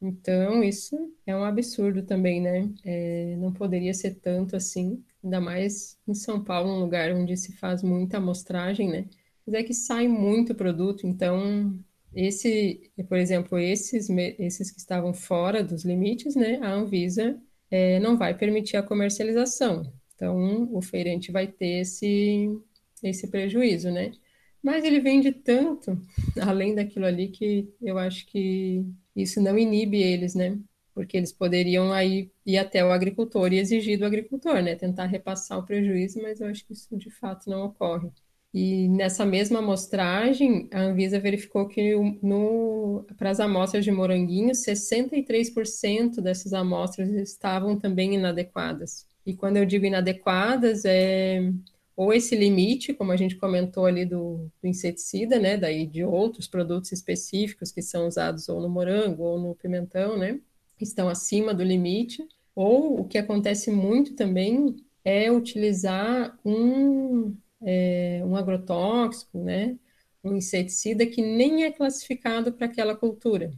[0.00, 2.70] Então, isso é um absurdo também, né?
[2.84, 7.52] É, não poderia ser tanto assim, ainda mais em São Paulo, um lugar onde se
[7.56, 9.08] faz muita amostragem, né?
[9.46, 11.78] Mas é que sai muito produto, então
[12.14, 17.38] esse, por exemplo, esses, esses que estavam fora dos limites, né, a Anvisa
[17.70, 19.92] é, não vai permitir a comercialização.
[20.14, 22.48] Então, o feirante vai ter esse,
[23.02, 24.12] esse prejuízo, né?
[24.62, 26.02] Mas ele vende tanto,
[26.40, 28.84] além daquilo ali, que eu acho que
[29.22, 30.58] isso não inibe eles, né?
[30.94, 34.74] Porque eles poderiam aí ir até o agricultor e exigir do agricultor, né?
[34.74, 38.10] Tentar repassar o prejuízo, mas eu acho que isso de fato não ocorre.
[38.54, 41.94] E nessa mesma amostragem, a Anvisa verificou que
[43.18, 49.06] para as amostras de moranguinho, 63% dessas amostras estavam também inadequadas.
[49.26, 51.52] E quando eu digo inadequadas, é
[51.96, 56.46] ou esse limite, como a gente comentou ali do, do, inseticida, né, daí de outros
[56.46, 60.38] produtos específicos que são usados ou no morango ou no pimentão, né,
[60.80, 68.36] estão acima do limite, ou o que acontece muito também é utilizar um é, um
[68.36, 69.78] agrotóxico, né,
[70.22, 73.52] um inseticida que nem é classificado para aquela cultura.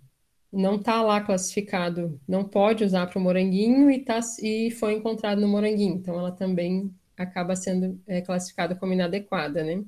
[0.53, 5.40] Não está lá classificado, não pode usar para o moranguinho e, tá, e foi encontrado
[5.40, 5.96] no moranguinho.
[5.96, 9.85] Então, ela também acaba sendo é, classificada como inadequada, né?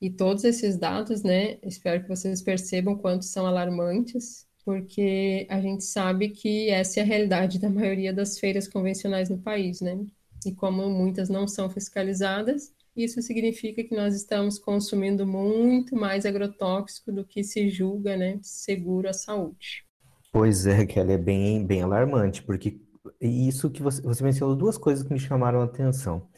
[0.00, 5.84] E todos esses dados, né, espero que vocês percebam quanto são alarmantes, porque a gente
[5.84, 9.98] sabe que essa é a realidade da maioria das feiras convencionais no país, né?
[10.44, 17.10] E como muitas não são fiscalizadas, isso significa que nós estamos consumindo muito mais agrotóxico
[17.10, 19.84] do que se julga né, seguro à saúde.
[20.30, 22.78] Pois é, Kelly, é bem, bem alarmante, porque
[23.20, 26.28] isso que você, você mencionou duas coisas que me chamaram a atenção.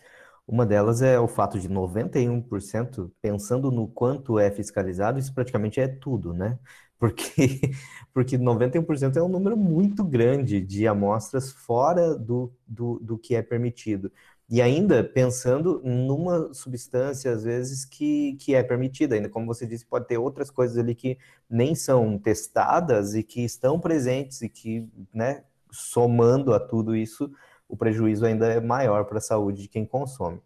[0.46, 5.88] Uma delas é o fato de 91%, pensando no quanto é fiscalizado, isso praticamente é
[5.88, 6.58] tudo, né?
[6.98, 7.60] Porque,
[8.14, 13.42] porque 91% é um número muito grande de amostras fora do, do, do que é
[13.42, 14.10] permitido.
[14.48, 19.84] E ainda pensando numa substância, às vezes, que, que é permitida, ainda como você disse,
[19.84, 21.18] pode ter outras coisas ali que
[21.50, 27.30] nem são testadas e que estão presentes e que, né, somando a tudo isso,
[27.68, 30.40] o prejuízo ainda é maior para a saúde de quem consome.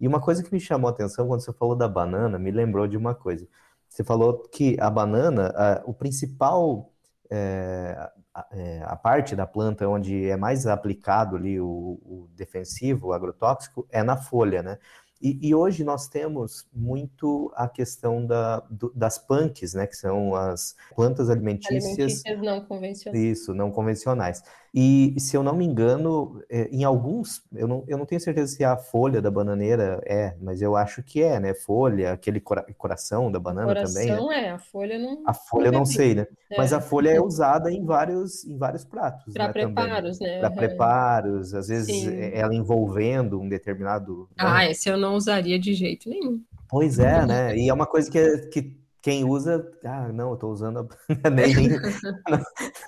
[0.00, 2.86] E uma coisa que me chamou a atenção quando você falou da banana, me lembrou
[2.86, 3.46] de uma coisa.
[3.88, 6.90] Você falou que a banana, a, o principal
[7.30, 8.10] é,
[8.52, 13.86] é, a parte da planta onde é mais aplicado ali o, o defensivo, o agrotóxico,
[13.90, 14.78] é na folha, né?
[15.20, 20.34] E, e, hoje nós temos muito a questão da, do, das punks, né, que são
[20.34, 23.22] as plantas alimentícias, alimentícias não convencionais.
[23.22, 24.42] Isso, não convencionais.
[24.72, 28.54] E se eu não me engano, é, em alguns, eu não, eu não tenho certeza
[28.54, 31.54] se a folha da bananeira é, mas eu acho que é, né?
[31.54, 34.08] Folha, aquele cora coração da banana coração também.
[34.08, 34.46] Coração né?
[34.46, 35.22] é, a folha não.
[35.26, 36.26] A folha eu não sei, né?
[36.50, 36.56] É.
[36.56, 39.34] Mas a folha é usada em vários, em vários pratos.
[39.34, 40.34] Para né, preparos, também.
[40.34, 40.40] né?
[40.40, 42.30] Para preparos, às vezes Sim.
[42.32, 44.28] ela envolvendo um determinado.
[44.30, 44.44] Né?
[44.46, 46.40] Ah, esse eu não usaria de jeito nenhum.
[46.68, 47.56] Pois é, né?
[47.56, 51.30] E é uma coisa que, que quem usa, ah, não, eu estou usando a...
[51.30, 51.68] nem, nem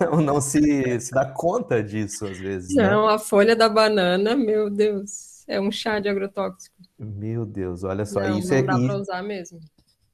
[0.00, 2.74] não, não, se, se dá conta disso às vezes.
[2.74, 2.90] Né?
[2.90, 3.14] Não, né?
[3.14, 6.76] a folha da banana, meu Deus, é um chá de agrotóxico.
[6.98, 9.58] Meu Deus, olha só, não, isso não é dá para usar mesmo.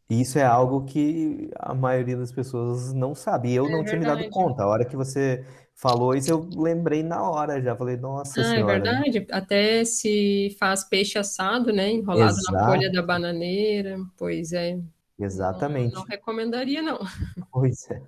[0.09, 3.53] Isso é algo que a maioria das pessoas não sabe.
[3.53, 4.01] Eu é não verdade.
[4.01, 4.63] tinha me dado conta.
[4.63, 7.77] A hora que você falou isso, eu lembrei na hora já.
[7.77, 8.73] Falei, nossa ah, é senhora.
[8.73, 9.27] É verdade.
[9.31, 11.91] Até se faz peixe assado, né?
[11.91, 12.53] Enrolado Exato.
[12.53, 13.99] na folha da bananeira.
[14.17, 14.79] Pois é.
[15.19, 15.95] Exatamente.
[15.95, 16.99] Não, não, recomendaria, não.
[17.53, 18.01] Pois é.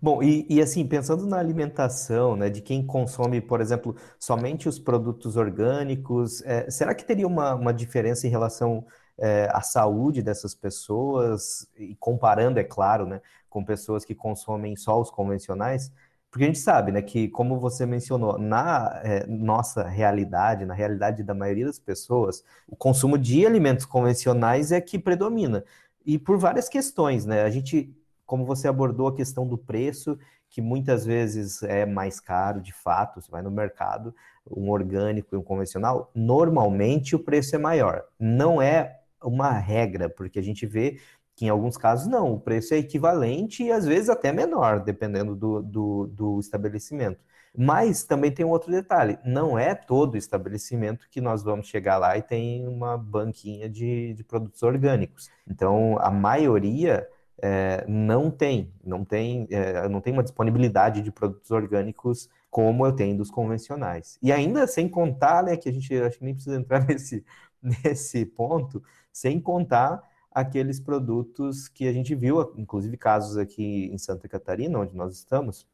[0.00, 4.78] Bom, e, e, assim, pensando na alimentação, né, de quem consome, por exemplo, somente os
[4.78, 8.86] produtos orgânicos, é, será que teria uma, uma diferença em relação
[9.18, 15.00] é, à saúde dessas pessoas, e comparando, é claro, né, com pessoas que consomem só
[15.00, 15.90] os convencionais?
[16.30, 21.22] Porque a gente sabe, né, que como você mencionou, na é, nossa realidade, na realidade
[21.22, 25.64] da maioria das pessoas, o consumo de alimentos convencionais é que predomina
[26.04, 27.42] e por várias questões, né?
[27.42, 27.94] A gente,
[28.26, 30.18] como você abordou a questão do preço,
[30.50, 34.14] que muitas vezes é mais caro, de fato, você vai no mercado,
[34.48, 38.04] um orgânico e um convencional, normalmente o preço é maior.
[38.18, 41.00] Não é uma regra, porque a gente vê
[41.34, 45.34] que em alguns casos não, o preço é equivalente e às vezes até menor, dependendo
[45.34, 47.18] do, do, do estabelecimento.
[47.56, 52.16] Mas também tem um outro detalhe: não é todo estabelecimento que nós vamos chegar lá
[52.18, 55.30] e tem uma banquinha de, de produtos orgânicos.
[55.48, 57.08] Então, a maioria
[57.40, 62.92] é, não tem, não tem, é, não tem uma disponibilidade de produtos orgânicos como eu
[62.92, 64.18] tenho dos convencionais.
[64.22, 67.24] E ainda sem contar, né, que a gente acho que nem precisa entrar nesse,
[67.62, 68.82] nesse ponto,
[69.12, 74.96] sem contar aqueles produtos que a gente viu, inclusive casos aqui em Santa Catarina, onde
[74.96, 75.66] nós estamos,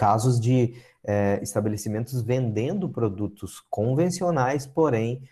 [0.00, 5.22] casos de é, estabelecimentos vendendo produtos convencionais, porém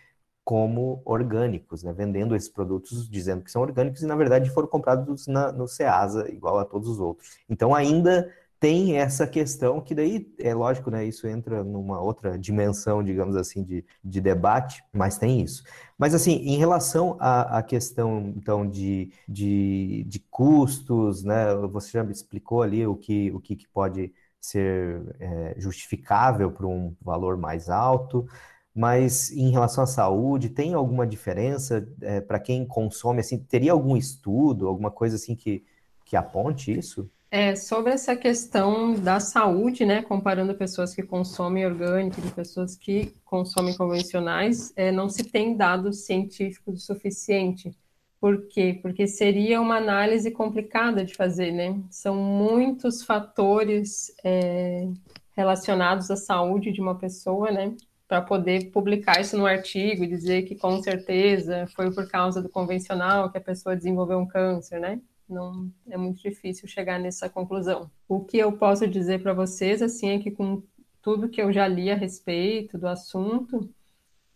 [0.43, 1.91] como orgânicos, né?
[1.91, 6.31] vendendo esses produtos dizendo que são orgânicos e na verdade foram comprados na, no Ceasa,
[6.31, 7.39] igual a todos os outros.
[7.49, 13.03] Então ainda tem essa questão que daí, é lógico, né, isso entra numa outra dimensão,
[13.03, 15.63] digamos assim, de, de debate, mas tem isso.
[15.97, 22.03] Mas assim, em relação à, à questão, então, de, de, de custos, né, você já
[22.03, 27.37] me explicou ali o que, o que, que pode ser é, justificável por um valor
[27.37, 28.27] mais alto,
[28.73, 33.19] mas em relação à saúde, tem alguma diferença é, para quem consome?
[33.19, 35.65] Assim, teria algum estudo, alguma coisa assim que,
[36.05, 37.09] que aponte isso?
[37.31, 43.13] É, sobre essa questão da saúde, né, comparando pessoas que consomem orgânico e pessoas que
[43.23, 47.71] consomem convencionais, é, não se tem dados científicos o suficiente
[48.19, 48.77] por quê?
[48.81, 51.81] Porque seria uma análise complicada de fazer, né?
[51.89, 54.87] São muitos fatores é,
[55.35, 57.73] relacionados à saúde de uma pessoa, né?
[58.07, 62.49] Para poder publicar isso no artigo e dizer que com certeza foi por causa do
[62.49, 64.99] convencional que a pessoa desenvolveu um câncer, né?
[65.27, 67.89] Não é muito difícil chegar nessa conclusão.
[68.07, 70.61] O que eu posso dizer para vocês, assim, é que com
[71.01, 73.69] tudo que eu já li a respeito do assunto,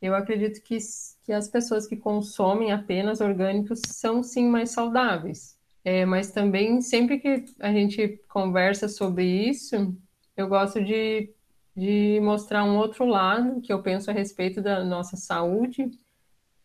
[0.03, 0.77] eu acredito que,
[1.23, 5.57] que as pessoas que consomem apenas orgânicos são sim mais saudáveis.
[5.85, 9.95] É, mas também, sempre que a gente conversa sobre isso,
[10.35, 11.29] eu gosto de,
[11.73, 15.89] de mostrar um outro lado que eu penso a respeito da nossa saúde,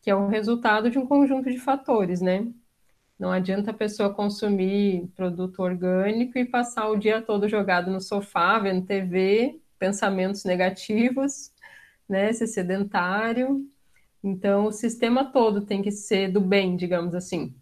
[0.03, 2.45] que é o resultado de um conjunto de fatores, né?
[3.17, 8.59] Não adianta a pessoa consumir produto orgânico e passar o dia todo jogado no sofá,
[8.59, 11.53] vendo TV, pensamentos negativos,
[12.09, 13.67] né, ser sedentário.
[14.23, 17.55] Então, o sistema todo tem que ser do bem, digamos assim.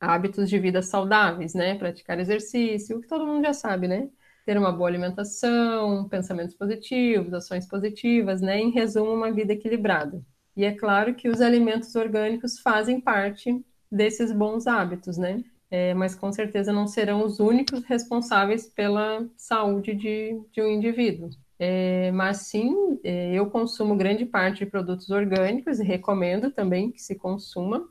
[0.00, 1.76] Hábitos de vida saudáveis, né?
[1.76, 4.10] Praticar exercício, o que todo mundo já sabe, né?
[4.44, 8.58] Ter uma boa alimentação, pensamentos positivos, ações positivas, né?
[8.60, 10.22] Em resumo, uma vida equilibrada.
[10.56, 15.42] E é claro que os alimentos orgânicos fazem parte desses bons hábitos, né?
[15.70, 21.30] É, mas com certeza não serão os únicos responsáveis pela saúde de, de um indivíduo.
[21.64, 27.00] É, mas sim, é, eu consumo grande parte de produtos orgânicos e recomendo também que
[27.00, 27.88] se consuma,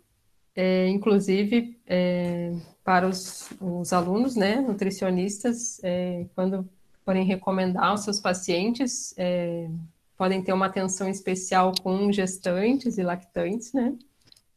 [0.53, 2.51] é, inclusive é,
[2.83, 6.67] para os, os, alunos, né, nutricionistas, é, quando
[7.05, 9.69] forem recomendar aos seus pacientes, é,
[10.17, 13.95] podem ter uma atenção especial com gestantes e lactantes, né?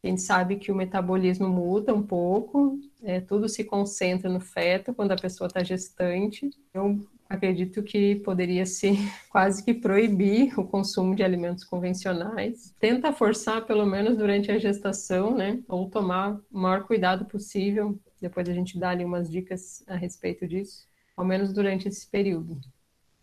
[0.03, 2.77] A gente sabe que o metabolismo muda um pouco,
[3.27, 6.51] tudo se concentra no feto quando a pessoa está gestante.
[6.71, 6.99] Eu
[7.29, 8.97] acredito que poderia ser
[9.29, 12.73] quase que proibir o consumo de alimentos convencionais.
[12.79, 15.59] Tenta forçar, pelo menos durante a gestação, né?
[15.67, 17.99] Ou tomar o maior cuidado possível.
[18.21, 22.59] Depois a gente dá ali umas dicas a respeito disso, ao menos durante esse período.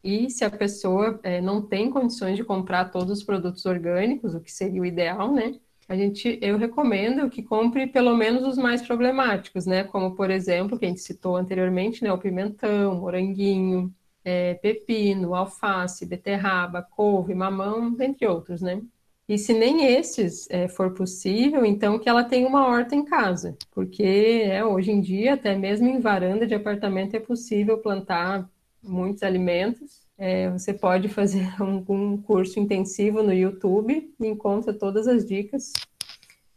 [0.05, 4.41] E se a pessoa é, não tem condições de comprar todos os produtos orgânicos, o
[4.41, 5.55] que seria o ideal, né?
[5.93, 9.85] A gente, eu recomendo que compre pelo menos os mais problemáticos, né?
[9.85, 12.11] Como, por exemplo, que a gente citou anteriormente, né?
[12.11, 18.81] O pimentão, moranguinho, é, pepino, alface, beterraba, couve, mamão, entre outros, né?
[19.29, 23.57] E se nem esses é, for possível, então que ela tenha uma horta em casa,
[23.71, 28.49] porque é, hoje em dia, até mesmo em varanda de apartamento, é possível plantar
[28.83, 35.09] muitos alimentos é, você pode fazer um, um, curso intensivo no YouTube e encontra todas
[35.09, 35.73] as dicas.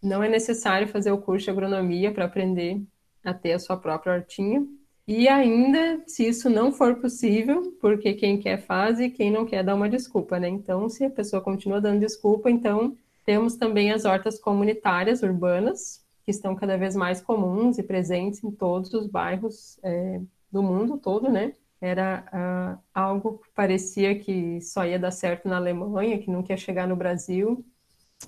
[0.04, 2.80] Não é necessário fazer o curso de agronomia para aprender
[3.24, 4.64] a ter a sua própria hortinha.
[5.08, 9.64] E ainda, se isso não for possível, porque quem quer faz e quem não quer
[9.64, 10.48] dá uma desculpa, né?
[10.48, 12.96] Então, se a pessoa continua dando desculpa, então
[13.26, 18.52] temos também as hortas comunitárias urbanas, que estão cada vez mais comuns e presentes em
[18.52, 21.54] todos os bairros é, do mundo todo, né?
[21.82, 26.58] Era uh, algo que parecia que só ia dar certo na Alemanha, que nunca ia
[26.58, 27.66] chegar no Brasil.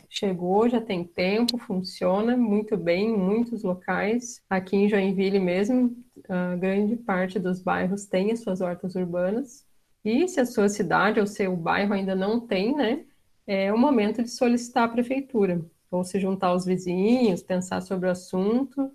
[0.10, 4.42] Chegou, já tem tempo, funciona muito bem em muitos locais.
[4.50, 5.96] Aqui em Joinville mesmo,
[6.28, 9.66] a grande parte dos bairros tem as suas hortas urbanas.
[10.04, 13.06] E se a sua cidade ou seu bairro ainda não tem, né,
[13.46, 18.12] é o momento de solicitar a prefeitura, ou se juntar aos vizinhos, pensar sobre o
[18.12, 18.92] assunto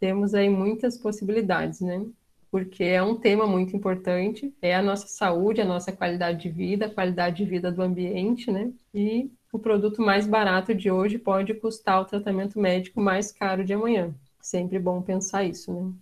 [0.00, 2.04] temos aí muitas possibilidades, né?
[2.50, 6.86] Porque é um tema muito importante, é a nossa saúde, a nossa qualidade de vida,
[6.86, 8.72] a qualidade de vida do ambiente, né?
[8.92, 13.72] E o produto mais barato de hoje pode custar o tratamento médico mais caro de
[13.72, 14.14] amanhã.
[14.40, 15.92] Sempre bom pensar isso, né?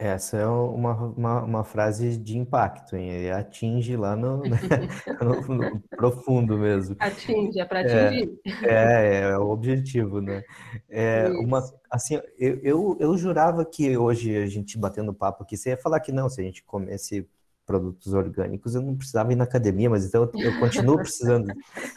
[0.00, 3.10] Essa é uma, uma, uma, frase de impacto, hein?
[3.10, 4.56] Ele atinge lá no, né?
[5.20, 6.96] no, no profundo mesmo.
[6.98, 8.40] Atinge, é para atingir.
[8.62, 10.42] É, é, é, o objetivo, né?
[10.88, 15.68] É, uma, assim, eu, eu, eu jurava que hoje a gente batendo papo aqui, você
[15.68, 17.28] ia falar que não, se a gente comesse
[17.70, 21.54] produtos orgânicos, eu não precisava ir na academia, mas então eu, continuo precisando.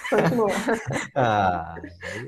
[0.08, 0.48] Continua.
[1.16, 1.76] ah,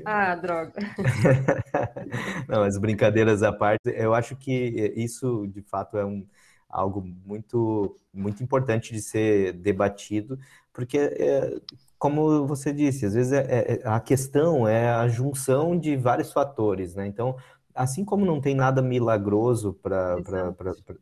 [0.04, 0.72] ah, droga.
[2.48, 6.26] não, mas brincadeiras à parte, eu acho que isso de fato é um,
[6.68, 10.36] algo muito, muito importante de ser debatido,
[10.72, 11.60] porque é,
[11.96, 16.96] como você disse, às vezes é, é, a questão é a junção de vários fatores,
[16.96, 17.06] né?
[17.06, 17.36] Então,
[17.72, 20.16] assim como não tem nada milagroso para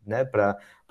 [0.06, 0.28] né,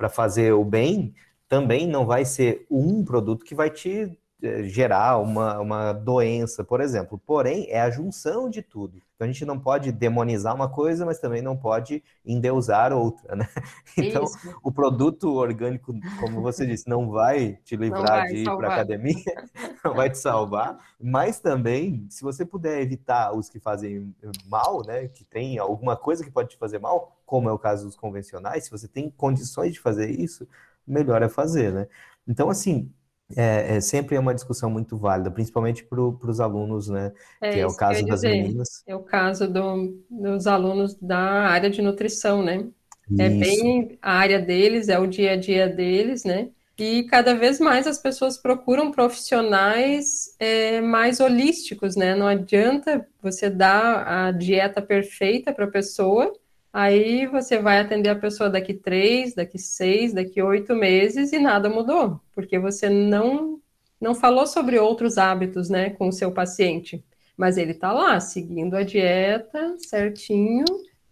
[0.09, 1.13] fazer o bem,
[1.47, 6.81] também não vai ser um produto que vai te eh, gerar uma, uma doença, por
[6.81, 7.17] exemplo.
[7.25, 9.01] Porém, é a junção de tudo.
[9.15, 13.47] Então a gente não pode demonizar uma coisa, mas também não pode endeusar outra, né?
[13.97, 14.59] Então, Isso.
[14.61, 18.73] o produto orgânico, como você disse, não vai te livrar vai de ir para a
[18.73, 19.15] academia,
[19.85, 24.13] não vai te salvar, mas também, se você puder evitar os que fazem
[24.47, 27.85] mal, né, que tem alguma coisa que pode te fazer mal, como é o caso
[27.85, 30.47] dos convencionais, se você tem condições de fazer isso,
[30.87, 31.87] melhor é fazer, né?
[32.27, 32.91] Então, assim,
[33.35, 37.11] é, é sempre é uma discussão muito válida, principalmente para os alunos, né?
[37.41, 38.29] É que é o caso das dizer.
[38.29, 38.83] meninas.
[38.85, 42.67] É o caso do, dos alunos da área de nutrição, né?
[43.09, 43.21] Isso.
[43.21, 46.49] É bem a área deles, é o dia a dia deles, né?
[46.77, 52.15] E cada vez mais as pessoas procuram profissionais é, mais holísticos, né?
[52.15, 56.33] Não adianta você dar a dieta perfeita para a pessoa
[56.73, 61.69] Aí você vai atender a pessoa daqui três, daqui seis, daqui oito meses e nada
[61.69, 63.59] mudou, porque você não
[64.01, 67.01] não falou sobre outros hábitos, né, com o seu paciente.
[67.37, 70.65] Mas ele está lá, seguindo a dieta certinho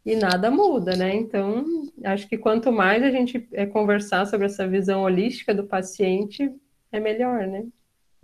[0.05, 1.15] e nada muda, né?
[1.15, 1.63] Então,
[2.03, 6.53] acho que quanto mais a gente é, conversar sobre essa visão holística do paciente,
[6.91, 7.65] é melhor, né?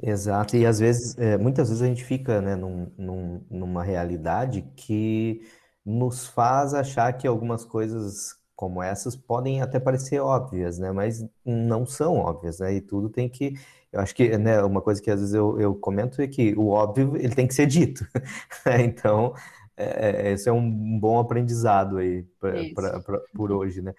[0.03, 4.65] Exato, e às vezes, é, muitas vezes a gente fica, né, num, num, numa realidade
[4.75, 5.41] que
[5.88, 10.91] nos faz achar que algumas coisas como essas podem até parecer óbvias, né?
[10.91, 12.73] Mas não são óbvias, né?
[12.73, 13.53] E tudo tem que.
[13.93, 16.69] Eu acho que né, uma coisa que às vezes eu, eu comento é que o
[16.69, 18.05] óbvio ele tem que ser dito.
[18.83, 19.33] então,
[19.77, 23.93] é, é, esse é um bom aprendizado aí pra, pra, por hoje, né?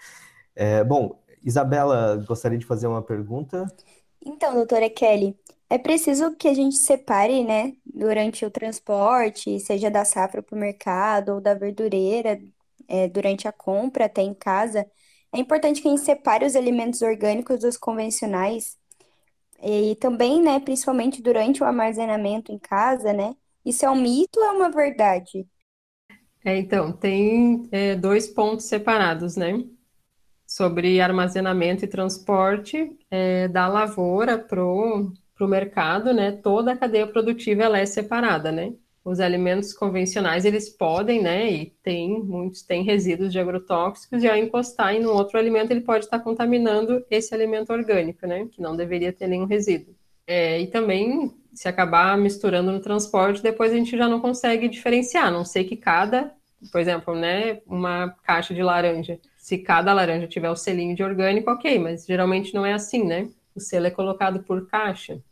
[0.57, 3.64] É, bom, Isabela, gostaria de fazer uma pergunta.
[4.20, 5.36] Então, doutora Kelly,
[5.71, 10.59] é preciso que a gente separe, né, durante o transporte, seja da safra para o
[10.59, 12.41] mercado ou da verdureira,
[12.89, 14.87] é, durante a compra até em casa.
[15.33, 18.79] É importante que a gente separe os alimentos orgânicos dos convencionais
[19.62, 23.35] e também, né, principalmente durante o armazenamento em casa, né?
[23.64, 25.47] Isso é um mito ou é uma verdade?
[26.45, 29.64] É, então, tem é, dois pontos separados, né?
[30.47, 37.07] Sobre armazenamento e transporte é, da lavoura pro para o mercado, né, toda a cadeia
[37.07, 38.72] produtiva ela é separada, né?
[39.05, 44.36] Os alimentos convencionais, eles podem, né, e tem, muitos têm resíduos de agrotóxicos, e ao
[44.36, 48.76] encostar em um outro alimento, ele pode estar contaminando esse alimento orgânico, né, que não
[48.76, 49.95] deveria ter nenhum resíduo.
[50.26, 55.32] É, e também, se acabar misturando no transporte, depois a gente já não consegue diferenciar,
[55.32, 56.32] não sei que cada,
[56.72, 61.51] por exemplo, né, uma caixa de laranja, se cada laranja tiver o selinho de orgânico,
[61.51, 63.28] ok, mas geralmente não é assim, né?
[63.55, 65.22] O selo é colocado por caixa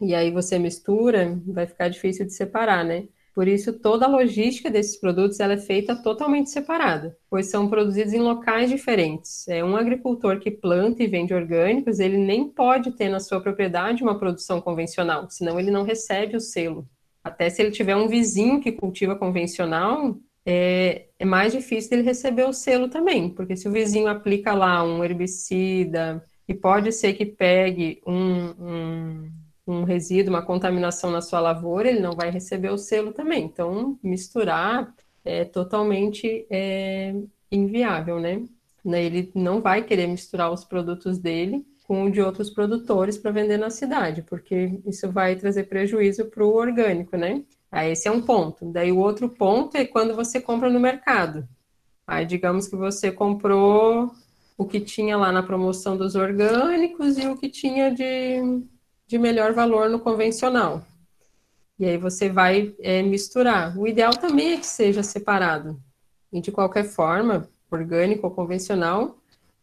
[0.00, 3.08] e aí você mistura, vai ficar difícil de separar, né?
[3.34, 8.12] Por isso, toda a logística desses produtos ela é feita totalmente separada, pois são produzidos
[8.12, 9.46] em locais diferentes.
[9.46, 14.02] É um agricultor que planta e vende orgânicos, ele nem pode ter na sua propriedade
[14.02, 16.88] uma produção convencional, senão ele não recebe o selo.
[17.22, 22.44] Até se ele tiver um vizinho que cultiva convencional, é, é mais difícil ele receber
[22.44, 27.26] o selo também, porque se o vizinho aplica lá um herbicida, e pode ser que
[27.26, 29.30] pegue um, um
[29.68, 33.44] um resíduo, uma contaminação na sua lavoura, ele não vai receber o selo também.
[33.44, 34.94] Então, misturar
[35.24, 37.14] é totalmente é,
[37.50, 38.42] inviável, né?
[38.84, 39.04] né?
[39.04, 43.58] Ele não vai querer misturar os produtos dele com o de outros produtores para vender
[43.58, 47.42] na cidade, porque isso vai trazer prejuízo para o orgânico, né?
[47.70, 48.64] Aí esse é um ponto.
[48.72, 51.48] Daí o outro ponto é quando você compra no mercado.
[52.06, 54.12] Aí digamos que você comprou
[54.56, 58.62] o que tinha lá na promoção dos orgânicos e o que tinha de
[59.08, 60.82] de melhor valor no convencional.
[61.78, 63.76] E aí você vai é, misturar.
[63.78, 65.80] O ideal também é que seja separado.
[66.30, 69.18] E de qualquer forma, orgânico ou convencional.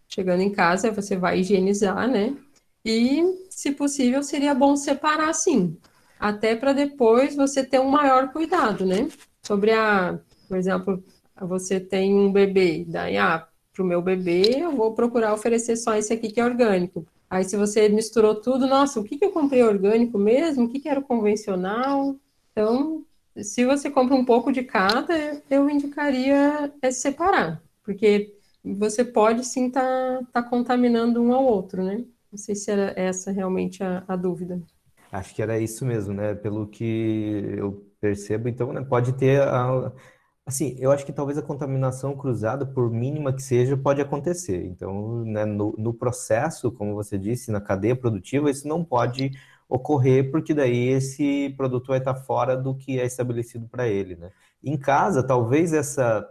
[0.07, 2.35] Chegando em casa, você vai higienizar, né?
[2.83, 5.77] E, se possível, seria bom separar sim,
[6.19, 9.09] até para depois você ter um maior cuidado, né?
[9.41, 11.03] Sobre a, por exemplo,
[11.41, 15.95] você tem um bebê, daí, ah, para o meu bebê, eu vou procurar oferecer só
[15.95, 17.05] esse aqui que é orgânico.
[17.29, 20.65] Aí, se você misturou tudo, nossa, o que, que eu comprei orgânico mesmo?
[20.65, 22.15] O que, que era convencional?
[22.51, 23.03] Então,
[23.41, 29.67] se você compra um pouco de cada, eu indicaria é separar, porque você pode sim
[29.67, 32.05] estar tá, tá contaminando um ao outro, né?
[32.31, 34.61] Não sei se era essa realmente a, a dúvida.
[35.11, 36.33] Acho que era isso mesmo, né?
[36.33, 39.91] Pelo que eu percebo, então, né, pode ter a,
[40.45, 44.65] assim, eu acho que talvez a contaminação cruzada, por mínima que seja, pode acontecer.
[44.65, 49.31] Então, né, no, no processo, como você disse, na cadeia produtiva, isso não pode
[49.67, 54.31] ocorrer, porque daí esse produto vai estar fora do que é estabelecido para ele, né?
[54.63, 56.27] Em casa, talvez essa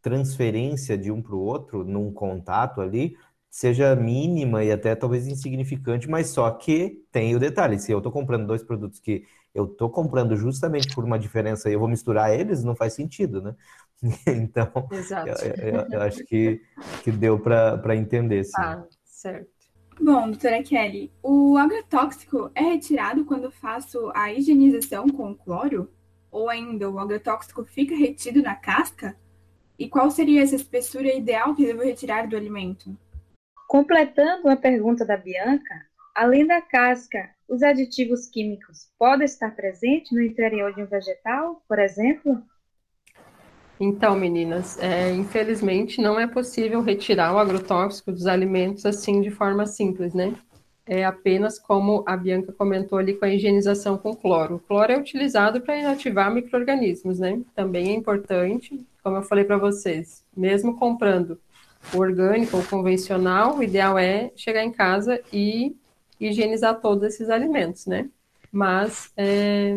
[0.00, 3.16] transferência de um para o outro, num contato ali,
[3.50, 8.12] seja mínima e até talvez insignificante, mas só que tem o detalhe, se eu estou
[8.12, 9.24] comprando dois produtos que
[9.58, 13.42] eu estou comprando justamente por uma diferença e eu vou misturar eles, não faz sentido,
[13.42, 13.54] né?
[14.28, 14.70] Então,
[15.26, 15.34] eu,
[15.66, 16.62] eu, eu, acho que,
[17.02, 18.52] que deu para entender, sim.
[18.56, 19.50] Ah, certo.
[20.00, 25.90] Bom, doutora Kelly, o agrotóxico é retirado quando faço a higienização com cloro?
[26.30, 29.16] Ou ainda, o agrotóxico fica retido na casca?
[29.76, 32.96] E qual seria essa espessura ideal que devo retirar do alimento?
[33.66, 35.74] Completando a pergunta da Bianca,
[36.14, 41.78] além da casca, os aditivos químicos podem estar presentes no interior de um vegetal, por
[41.78, 42.42] exemplo?
[43.80, 49.66] Então, meninas, é, infelizmente não é possível retirar o agrotóxico dos alimentos assim de forma
[49.66, 50.34] simples, né?
[50.84, 54.56] É apenas como a Bianca comentou ali com a higienização com cloro.
[54.56, 57.40] O cloro é utilizado para inativar micro-organismos, né?
[57.54, 61.38] Também é importante, como eu falei para vocês, mesmo comprando
[61.94, 65.76] orgânico ou convencional, o ideal é chegar em casa e
[66.20, 68.08] higienizar todos esses alimentos, né?
[68.50, 69.76] Mas é,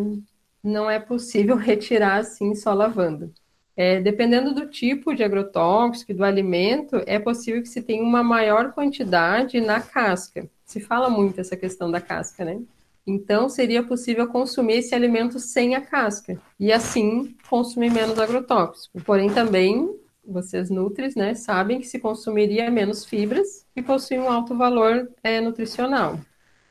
[0.63, 3.33] não é possível retirar assim só lavando.
[3.75, 8.73] É, dependendo do tipo de agrotóxico do alimento, é possível que se tenha uma maior
[8.73, 10.49] quantidade na casca.
[10.65, 12.61] Se fala muito essa questão da casca, né?
[13.07, 19.01] Então, seria possível consumir esse alimento sem a casca e assim consumir menos agrotóxico.
[19.03, 19.89] Porém, também
[20.23, 25.41] vocês nutris, né, sabem que se consumiria menos fibras e possui um alto valor é,
[25.41, 26.19] nutricional.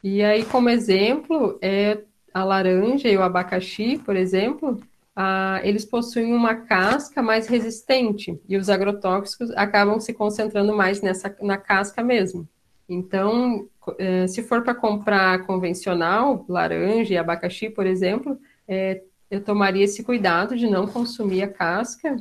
[0.02, 4.80] E aí, como exemplo, é a laranja e o abacaxi, por exemplo,
[5.14, 11.34] a, eles possuem uma casca mais resistente e os agrotóxicos acabam se concentrando mais nessa
[11.42, 12.48] na casca mesmo.
[12.88, 19.84] Então, é, se for para comprar convencional, laranja e abacaxi, por exemplo, é, eu tomaria
[19.84, 22.16] esse cuidado de não consumir a casca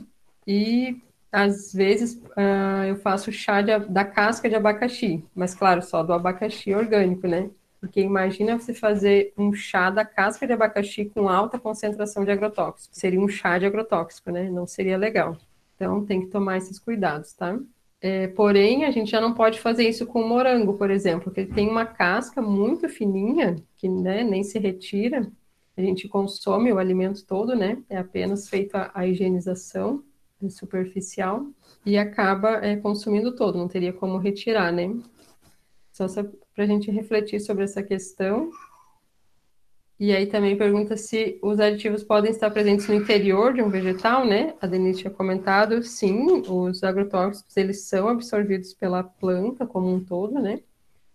[0.45, 1.01] e
[1.31, 6.13] às vezes uh, eu faço chá de, da casca de abacaxi, mas claro, só do
[6.13, 7.49] abacaxi orgânico, né?
[7.79, 12.93] Porque imagina você fazer um chá da casca de abacaxi com alta concentração de agrotóxico.
[12.93, 14.49] Seria um chá de agrotóxico, né?
[14.49, 15.37] Não seria legal.
[15.75, 17.57] Então tem que tomar esses cuidados, tá?
[18.01, 21.53] É, porém, a gente já não pode fazer isso com morango, por exemplo, porque ele
[21.53, 25.29] tem uma casca muito fininha, que né, nem se retira.
[25.75, 27.81] A gente consome o alimento todo, né?
[27.89, 30.03] É apenas feita a higienização
[30.49, 31.47] superficial
[31.85, 34.97] e acaba é, consumindo todo, não teria como retirar, né?
[35.91, 36.07] Só
[36.59, 38.51] para a gente refletir sobre essa questão.
[39.97, 44.25] E aí também pergunta se os aditivos podem estar presentes no interior de um vegetal,
[44.25, 44.53] né?
[44.59, 50.33] A Denise tinha comentado, sim, os agrotóxicos, eles são absorvidos pela planta como um todo,
[50.33, 50.59] né?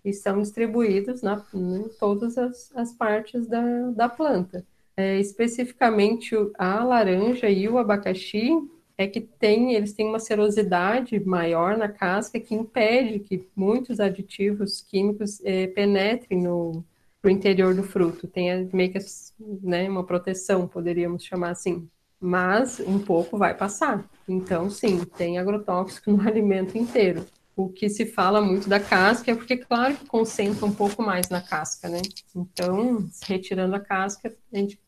[0.02, 4.64] E são distribuídos na, em todas as, as partes da, da planta.
[4.96, 8.48] É, especificamente a laranja e o abacaxi,
[8.96, 14.80] é que tem, eles têm uma serosidade maior na casca que impede que muitos aditivos
[14.80, 16.84] químicos é, penetrem no,
[17.22, 18.28] no interior do fruto.
[18.28, 18.98] Tem meio que
[19.62, 21.88] né, uma proteção, poderíamos chamar assim.
[22.20, 24.08] Mas um pouco vai passar.
[24.28, 27.26] Então, sim, tem agrotóxico no alimento inteiro.
[27.56, 31.28] O que se fala muito da casca é porque, claro, que concentra um pouco mais
[31.28, 32.02] na casca, né?
[32.34, 34.78] Então, retirando a casca, a gente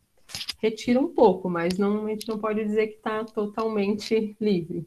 [0.61, 4.87] retira um pouco, mas não, a gente não pode dizer que está totalmente livre.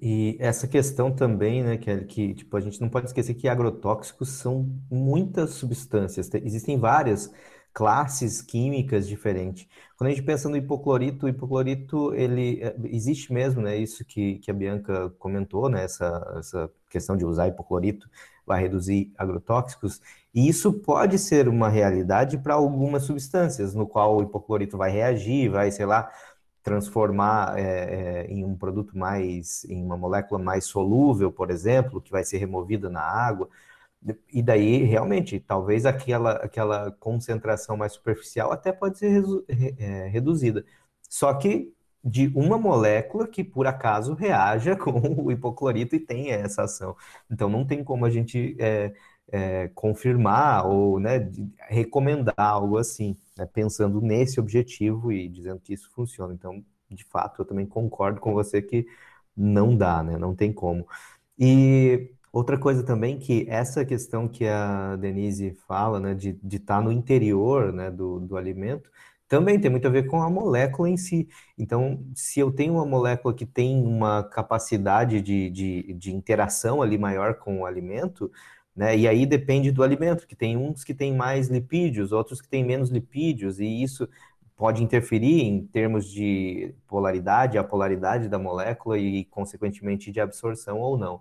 [0.00, 4.28] E essa questão também, né, é que tipo, a gente não pode esquecer que agrotóxicos
[4.30, 7.32] são muitas substâncias, existem várias
[7.72, 9.66] classes químicas diferentes.
[9.96, 14.38] Quando a gente pensa no hipoclorito, o hipoclorito, ele é, existe mesmo, né, isso que,
[14.38, 18.08] que a Bianca comentou, né, essa, essa questão de usar hipoclorito
[18.46, 20.00] vai reduzir agrotóxicos,
[20.38, 25.50] e isso pode ser uma realidade para algumas substâncias, no qual o hipoclorito vai reagir,
[25.50, 26.12] vai, sei lá,
[26.62, 32.12] transformar é, é, em um produto mais, em uma molécula mais solúvel, por exemplo, que
[32.12, 33.48] vai ser removida na água.
[34.32, 39.24] E daí, realmente, talvez aquela, aquela concentração mais superficial até pode ser
[39.78, 40.64] é, reduzida.
[41.08, 41.74] Só que
[42.04, 46.96] de uma molécula que, por acaso, reaja com o hipoclorito e tem essa ação.
[47.28, 48.94] Então, não tem como a gente é,
[49.30, 51.30] é, confirmar ou né,
[51.68, 56.34] recomendar algo assim, né, pensando nesse objetivo e dizendo que isso funciona.
[56.34, 58.86] Então, de fato, eu também concordo com você que
[59.36, 60.86] não dá, né, não tem como.
[61.38, 66.82] E outra coisa também que essa questão que a Denise fala, né, de estar tá
[66.82, 68.90] no interior, né, do, do alimento,
[69.28, 71.28] também tem muito a ver com a molécula em si.
[71.56, 76.96] Então, se eu tenho uma molécula que tem uma capacidade de, de, de interação ali
[76.96, 78.32] maior com o alimento,
[78.78, 78.96] né?
[78.96, 82.64] E aí depende do alimento, que tem uns que têm mais lipídios, outros que têm
[82.64, 84.08] menos lipídios, e isso
[84.56, 90.96] pode interferir em termos de polaridade, a polaridade da molécula e, consequentemente, de absorção ou
[90.96, 91.20] não.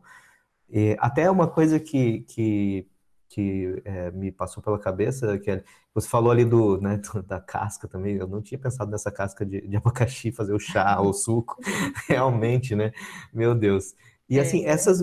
[0.70, 2.88] E até uma coisa que, que,
[3.28, 5.64] que é, me passou pela cabeça, que é,
[5.96, 9.62] você falou ali do, né, da casca também, eu não tinha pensado nessa casca de,
[9.68, 11.58] de abacaxi, fazer o chá ou suco,
[12.08, 12.92] realmente, né?
[13.34, 13.96] Meu Deus.
[14.30, 15.02] E assim, é, essas,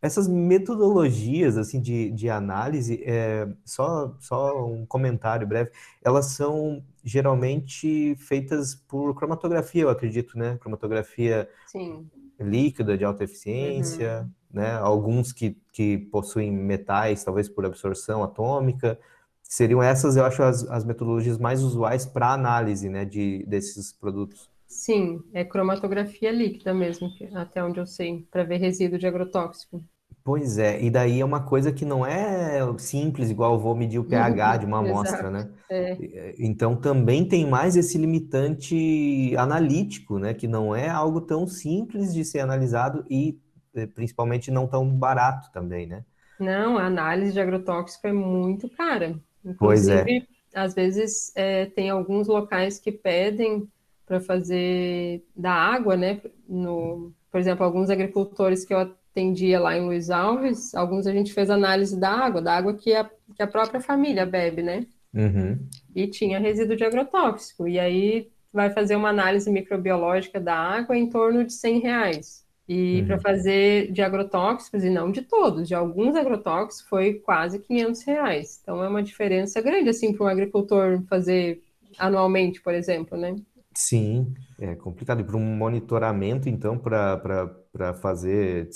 [0.00, 5.70] essas metodologias assim de, de análise, é, só, só um comentário breve,
[6.04, 10.56] elas são geralmente feitas por cromatografia, eu acredito, né?
[10.60, 12.08] Cromatografia Sim.
[12.38, 14.60] líquida de alta eficiência, uhum.
[14.60, 14.72] né?
[14.74, 18.98] Alguns que, que possuem metais, talvez por absorção atômica.
[19.42, 24.50] Seriam essas, eu acho, as, as metodologias mais usuais para análise né, de, desses produtos.
[24.68, 29.82] Sim, é cromatografia líquida mesmo, até onde eu sei, para ver resíduo de agrotóxico.
[30.22, 33.98] Pois é, e daí é uma coisa que não é simples, igual eu vou medir
[33.98, 35.50] o pH de uma amostra, né?
[35.70, 36.34] É.
[36.38, 40.34] Então também tem mais esse limitante analítico, né?
[40.34, 43.38] Que não é algo tão simples de ser analisado e
[43.74, 46.04] eh, principalmente não tão barato também, né?
[46.38, 49.18] Não, a análise de agrotóxico é muito cara.
[49.58, 50.02] Pois é.
[50.02, 53.66] Inclusive, às vezes é, tem alguns locais que pedem
[54.08, 56.20] para fazer da água, né?
[56.48, 61.32] No, por exemplo, alguns agricultores que eu atendia lá em Luiz Alves, alguns a gente
[61.32, 63.04] fez análise da água, da água que a,
[63.36, 64.86] que a própria família bebe, né?
[65.12, 65.58] Uhum.
[65.94, 67.68] E tinha resíduo de agrotóxico.
[67.68, 72.48] E aí vai fazer uma análise microbiológica da água em torno de 100 reais.
[72.66, 73.06] E uhum.
[73.06, 78.60] para fazer de agrotóxicos, e não de todos, de alguns agrotóxicos, foi quase 500 reais.
[78.62, 81.62] Então é uma diferença grande, assim, para um agricultor fazer
[81.98, 83.36] anualmente, por exemplo, né?
[83.80, 85.20] Sim, é complicado.
[85.20, 88.68] E para um monitoramento, então, para fazer,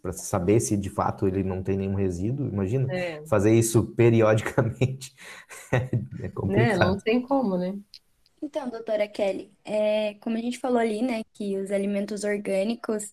[0.00, 5.14] para saber se de fato ele não tem nenhum resíduo, imagina, É, fazer isso periodicamente
[6.20, 6.76] é né?
[6.76, 6.78] complicado.
[6.78, 7.78] Não tem como, né?
[8.42, 13.12] Então, doutora Kelly, é, como a gente falou ali, né, que os alimentos orgânicos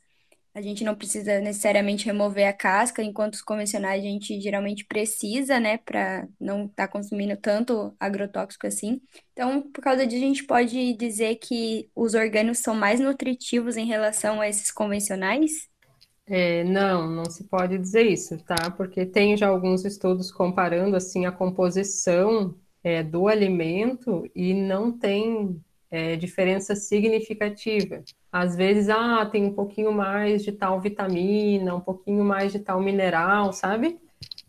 [0.56, 5.60] A gente não precisa necessariamente remover a casca, enquanto os convencionais a gente geralmente precisa,
[5.60, 9.02] né, para não estar consumindo tanto agrotóxico assim.
[9.32, 13.86] Então, por causa disso, a gente pode dizer que os orgânicos são mais nutritivos em
[13.86, 15.68] relação a esses convencionais?
[16.26, 18.72] É, não, não se pode dizer isso, tá?
[18.78, 25.62] Porque tem já alguns estudos comparando assim a composição é, do alimento e não tem
[25.94, 28.04] é, diferença significativa.
[28.32, 32.82] Às vezes, ah, tem um pouquinho mais de tal vitamina, um pouquinho mais de tal
[32.82, 34.00] mineral, sabe?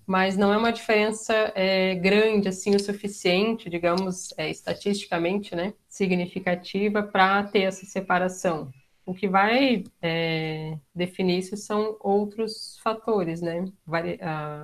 [0.06, 7.02] Mas não é uma diferença é, grande, assim, o suficiente, digamos, é, estatisticamente, né, significativa
[7.02, 8.70] para ter essa separação.
[9.04, 13.66] O que vai é, definir isso são outros fatores, né?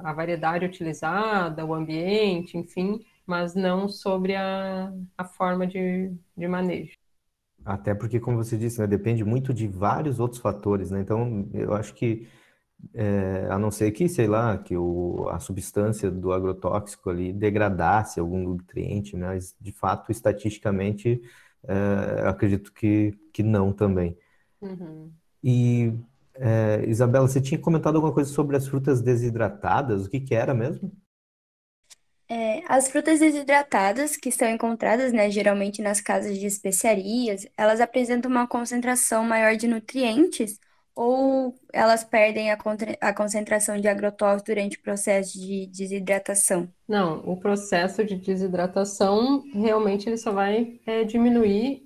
[0.03, 6.99] A variedade utilizada, o ambiente, enfim, mas não sobre a, a forma de, de manejo.
[7.65, 11.01] Até porque, como você disse, né, depende muito de vários outros fatores, né?
[11.01, 12.27] Então, eu acho que,
[12.93, 18.19] é, a não ser que, sei lá, que o, a substância do agrotóxico ali degradasse
[18.19, 19.29] algum nutriente, né?
[19.29, 21.23] mas, de fato, estatisticamente,
[21.69, 24.19] é, acredito que, que não também.
[24.61, 25.13] Uhum.
[25.45, 25.95] E,
[26.35, 30.53] é, Isabela, você tinha comentado alguma coisa sobre as frutas desidratadas, o que que era
[30.53, 30.91] mesmo?
[32.33, 38.31] É, as frutas desidratadas, que são encontradas, né, geralmente nas casas de especiarias, elas apresentam
[38.31, 40.61] uma concentração maior de nutrientes
[40.95, 46.69] ou elas perdem a, contra- a concentração de agrotóxicos durante o processo de desidratação?
[46.87, 51.83] Não, o processo de desidratação realmente ele só vai é, diminuir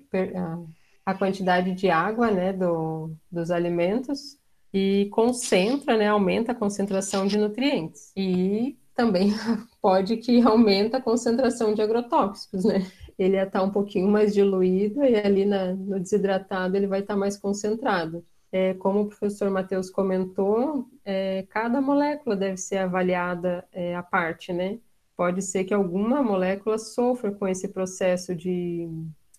[1.07, 4.39] a quantidade de água, né, do, dos alimentos
[4.73, 8.13] e concentra, né, aumenta a concentração de nutrientes.
[8.15, 9.33] E também
[9.83, 12.87] pode que aumenta a concentração de agrotóxicos, né?
[13.19, 17.17] ele ia estar um pouquinho mais diluído e ali na, no desidratado ele vai estar
[17.17, 18.25] mais concentrado.
[18.51, 24.53] É, como o professor Matheus comentou, é, cada molécula deve ser avaliada é, à parte,
[24.53, 24.79] né?
[25.17, 28.89] Pode ser que alguma molécula sofra com esse processo de,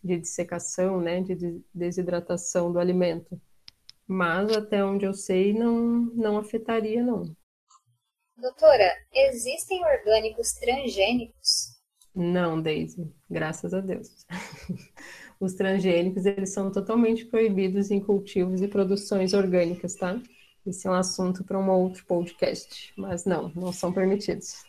[0.03, 3.39] de dissecação, né, de desidratação do alimento.
[4.08, 5.78] Mas até onde eu sei, não,
[6.14, 7.36] não afetaria, não.
[8.38, 11.76] Doutora, existem orgânicos transgênicos?
[12.14, 14.26] Não, Daisy, graças a Deus.
[15.40, 20.22] Os transgênicos, eles são totalmente proibidos em cultivos e produções orgânicas, tá?
[20.66, 24.64] Esse é um assunto para um outro podcast, mas não, não são permitidos.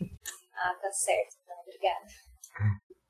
[0.55, 2.07] Ah, tá certo, então, obrigada.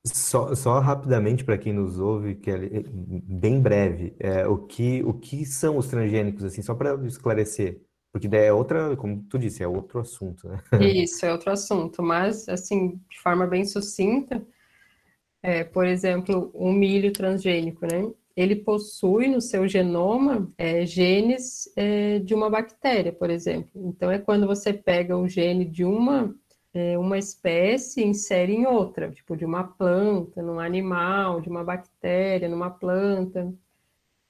[0.04, 5.14] Só, só rapidamente para quem nos ouve, que é bem breve, é, o que o
[5.14, 7.80] que são os transgênicos assim, só para esclarecer,
[8.18, 10.62] porque é outra, como tu disse, é outro assunto, né?
[10.80, 14.42] Isso, é outro assunto, mas assim, de forma bem sucinta,
[15.42, 18.10] é, por exemplo, o milho transgênico, né?
[18.34, 23.70] Ele possui no seu genoma é, genes é, de uma bactéria, por exemplo.
[23.74, 26.34] Então, é quando você pega o gene de uma,
[26.72, 31.62] é, uma espécie e insere em outra, tipo de uma planta, num animal, de uma
[31.62, 33.54] bactéria, numa planta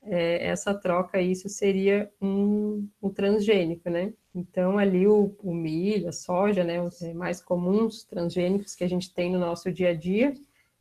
[0.08, 4.12] é, essa troca, isso seria um, um transgênico, né?
[4.34, 9.12] Então, ali o, o, milho, a soja, né, os mais comuns transgênicos que a gente
[9.12, 10.34] tem no nosso dia a dia,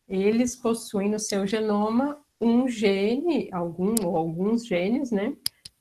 [0.08, 5.36] eles possuem no seu genoma um gene, algum ou alguns genes, né,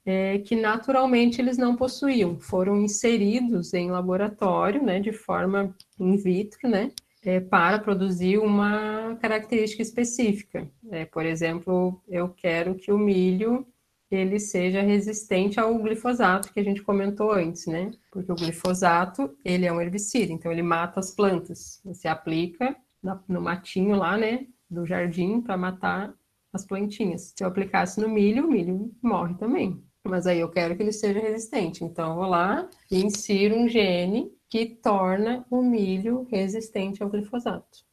[0.07, 6.69] é, que naturalmente eles não possuíam, foram inseridos em laboratório, né, de forma in vitro,
[6.69, 6.93] né,
[7.25, 10.69] é, para produzir uma característica específica.
[10.91, 13.67] É, por exemplo, eu quero que o milho
[14.11, 17.91] ele seja resistente ao glifosato que a gente comentou antes, né?
[18.13, 21.81] Porque o glifosato ele é um herbicida, então ele mata as plantas.
[21.85, 22.77] Você aplica
[23.29, 26.15] no matinho lá, né, do jardim para matar
[26.53, 27.35] as plantinhas.
[27.37, 29.83] Se eu aplicasse no milho, o milho morre também.
[30.03, 31.83] Mas aí eu quero que ele seja resistente.
[31.85, 37.85] Então eu vou lá e insiro um gene que torna o milho resistente ao glifosato.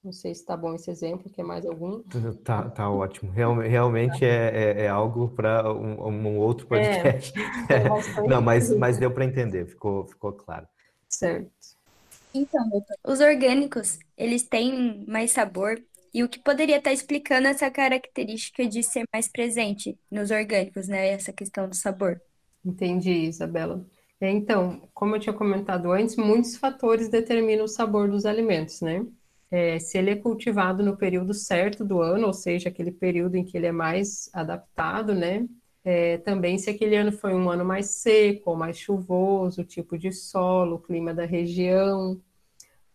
[0.00, 2.04] Não sei se está bom esse exemplo, quer mais algum?
[2.44, 3.32] Tá, tá ótimo.
[3.32, 7.32] Real, realmente é, é, é algo para um, um, outro podcast.
[7.68, 7.88] É,
[8.30, 10.68] Não, mas, mas deu para entender, ficou, ficou claro.
[11.08, 11.50] Certo.
[12.32, 17.48] Então, doutor, os orgânicos, eles têm mais sabor e o que poderia estar tá explicando
[17.48, 21.08] essa característica de ser mais presente nos orgânicos, né?
[21.08, 22.22] Essa questão do sabor.
[22.64, 23.84] Entendi, Isabela.
[24.24, 29.06] É, então, como eu tinha comentado antes, muitos fatores determinam o sabor dos alimentos, né?
[29.50, 33.44] É, se ele é cultivado no período certo do ano, ou seja, aquele período em
[33.44, 35.46] que ele é mais adaptado, né?
[35.84, 39.98] É, também se aquele ano foi um ano mais seco ou mais chuvoso, o tipo
[39.98, 42.18] de solo, o clima da região,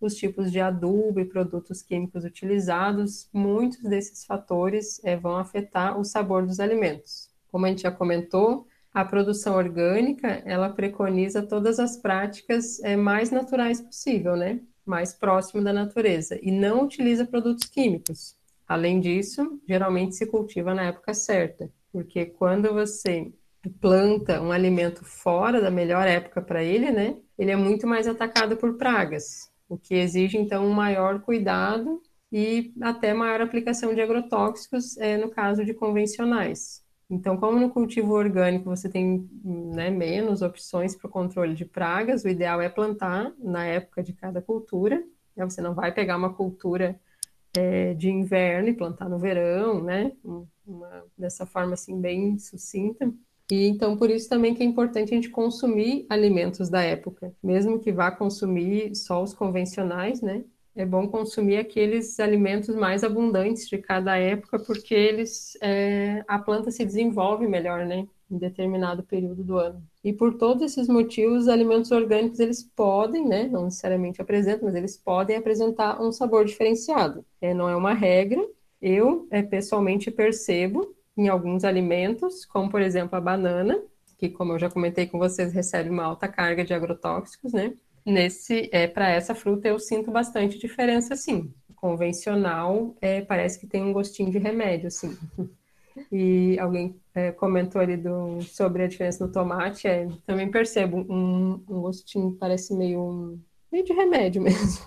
[0.01, 6.03] os tipos de adubo e produtos químicos utilizados, muitos desses fatores é, vão afetar o
[6.03, 7.29] sabor dos alimentos.
[7.51, 13.29] Como a gente já comentou, a produção orgânica, ela preconiza todas as práticas é, mais
[13.29, 14.59] naturais possível, né?
[14.85, 18.35] Mais próximo da natureza e não utiliza produtos químicos.
[18.67, 23.31] Além disso, geralmente se cultiva na época certa, porque quando você
[23.79, 27.17] planta um alimento fora da melhor época para ele, né?
[27.37, 32.73] Ele é muito mais atacado por pragas, o que exige então um maior cuidado e
[32.81, 36.83] até maior aplicação de agrotóxicos é, no caso de convencionais.
[37.09, 42.23] Então, como no cultivo orgânico você tem né, menos opções para o controle de pragas,
[42.23, 45.03] o ideal é plantar na época de cada cultura.
[45.35, 45.43] Né?
[45.43, 46.99] Você não vai pegar uma cultura
[47.57, 50.11] é, de inverno e plantar no verão, né?
[50.65, 53.11] Uma, dessa forma assim bem sucinta.
[53.51, 57.79] E então por isso também que é importante a gente consumir alimentos da época, mesmo
[57.79, 60.43] que vá consumir só os convencionais, né?
[60.75, 66.71] É bom consumir aqueles alimentos mais abundantes de cada época, porque eles é, a planta
[66.71, 69.83] se desenvolve melhor, né, em determinado período do ano.
[70.03, 74.75] E por todos esses motivos, os alimentos orgânicos eles podem, né, não necessariamente apresentam, mas
[74.75, 77.25] eles podem apresentar um sabor diferenciado.
[77.41, 78.45] É, não é uma regra.
[78.81, 83.81] Eu é, pessoalmente percebo em alguns alimentos, como por exemplo a banana,
[84.17, 87.73] que como eu já comentei com vocês, recebe uma alta carga de agrotóxicos, né?
[88.05, 91.53] Nesse, é, para essa fruta eu sinto bastante diferença, sim.
[91.75, 95.17] Convencional, é, parece que tem um gostinho de remédio, sim.
[96.11, 101.55] E alguém é, comentou ali do, sobre a diferença no tomate, é, também percebo um,
[101.67, 103.39] um gostinho, parece meio,
[103.71, 104.85] meio de remédio mesmo.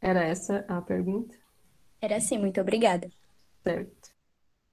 [0.00, 1.34] Era essa a pergunta?
[2.00, 3.10] Era sim, muito obrigada.
[3.62, 4.10] Certo.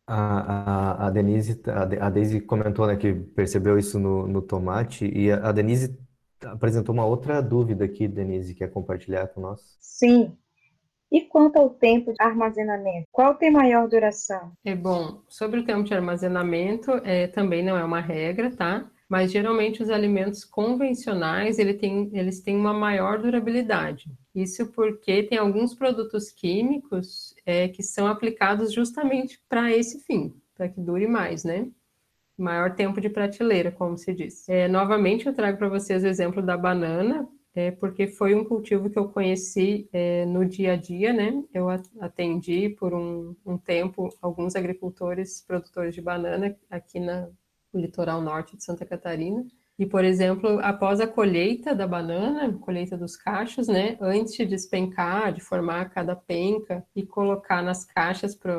[0.06, 5.06] A, a, a Denise, a, a Daisy comentou né, que percebeu isso no, no tomate,
[5.06, 5.98] e a, a Denise
[6.46, 9.78] apresentou uma outra dúvida aqui, Denise, quer compartilhar com nós?
[9.80, 10.36] Sim.
[11.12, 14.52] E quanto ao tempo de armazenamento, qual tem maior duração?
[14.66, 18.90] É bom, sobre o tempo de armazenamento, é, também não é uma regra, tá?
[19.08, 24.10] Mas geralmente os alimentos convencionais ele tem, eles têm uma maior durabilidade.
[24.34, 30.68] Isso porque tem alguns produtos químicos é, que são aplicados justamente para esse fim, para
[30.68, 31.68] que dure mais, né?
[32.38, 34.48] Maior tempo de prateleira, como se diz.
[34.50, 38.90] É, novamente, eu trago para vocês o exemplo da banana, é, porque foi um cultivo
[38.90, 41.44] que eu conheci é, no dia a dia, né?
[41.54, 41.70] Eu
[42.02, 47.30] atendi por um, um, tempo alguns agricultores, produtores de banana aqui na,
[47.72, 49.46] no litoral norte de Santa Catarina.
[49.78, 53.98] E, por exemplo, após a colheita da banana, colheita dos cachos, né?
[54.00, 58.56] Antes de despencar, de formar cada penca e colocar nas caixas para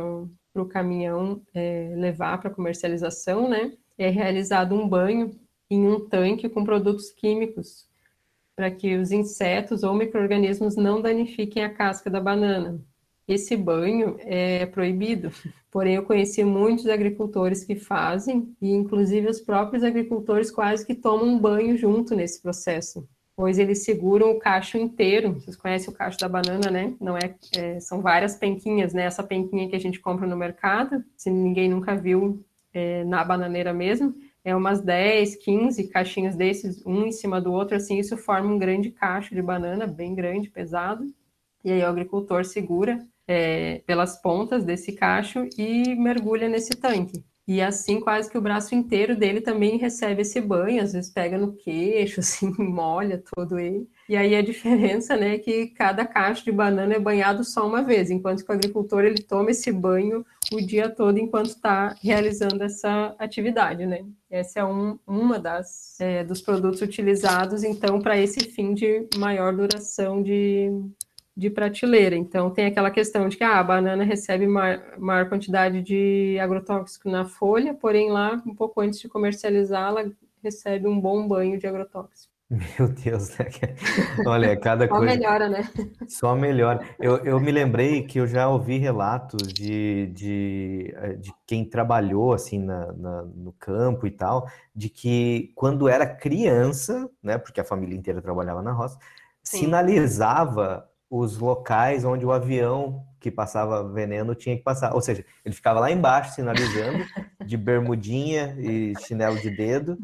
[0.61, 3.73] o caminhão é, levar para comercialização, né?
[3.99, 5.39] É realizado um banho
[5.71, 7.89] em um tanque com produtos químicos
[8.55, 12.81] para que os insetos ou micro-organismos não danifiquem a casca da banana.
[13.27, 15.31] Esse banho é proibido,
[15.71, 21.27] porém eu conheci muitos agricultores que fazem, e inclusive os próprios agricultores quase que tomam
[21.27, 25.35] um banho junto nesse processo, pois eles seguram o cacho inteiro.
[25.35, 26.95] Vocês conhecem o cacho da banana, né?
[27.01, 29.05] Não é, é são várias penquinhas, né?
[29.05, 33.73] Essa penquinha que a gente compra no mercado, se ninguém nunca viu é, na bananeira
[33.73, 34.15] mesmo,
[34.45, 38.59] é umas 10, 15 caixinhas desses, um em cima do outro, assim, isso forma um
[38.59, 41.07] grande cacho de banana, bem grande, pesado.
[41.65, 47.25] E aí o agricultor segura é, pelas pontas desse cacho e mergulha nesse tanque.
[47.47, 51.37] E assim, quase que o braço inteiro dele também recebe esse banho, às vezes pega
[51.37, 53.87] no queixo, assim, molha todo ele.
[54.09, 57.83] E aí a diferença, né, é que cada cacho de banana é banhado só uma
[57.83, 62.63] vez, enquanto que o agricultor ele toma esse banho o dia todo enquanto está realizando
[62.63, 64.05] essa atividade, né?
[64.31, 69.55] Essa é um, uma das é, dos produtos utilizados, então, para esse fim de maior
[69.55, 70.71] duração de,
[71.37, 72.17] de prateleira.
[72.17, 77.11] Então, tem aquela questão de que ah, a banana recebe maior, maior quantidade de agrotóxico
[77.11, 80.05] na folha, porém lá, um pouco antes de comercializá-la,
[80.43, 82.33] recebe um bom banho de agrotóxico.
[82.79, 83.47] Meu Deus, né?
[84.27, 85.17] Olha, cada Só coisa.
[85.17, 85.69] melhora, né?
[86.07, 86.87] Só melhora.
[87.01, 92.33] Eu, eu me lembrei que eu já ouvi relatos de, de, eh, de quem trabalhou
[92.33, 97.39] assim na, na, no campo e tal, de que quando era criança, né?
[97.39, 98.99] Porque a família inteira trabalhava na roça,
[99.43, 99.61] Sim.
[99.61, 104.93] sinalizava os locais onde o avião que passava veneno tinha que passar.
[104.93, 107.05] Ou seja, ele ficava lá embaixo sinalizando,
[107.47, 109.97] de bermudinha e chinelo de dedo,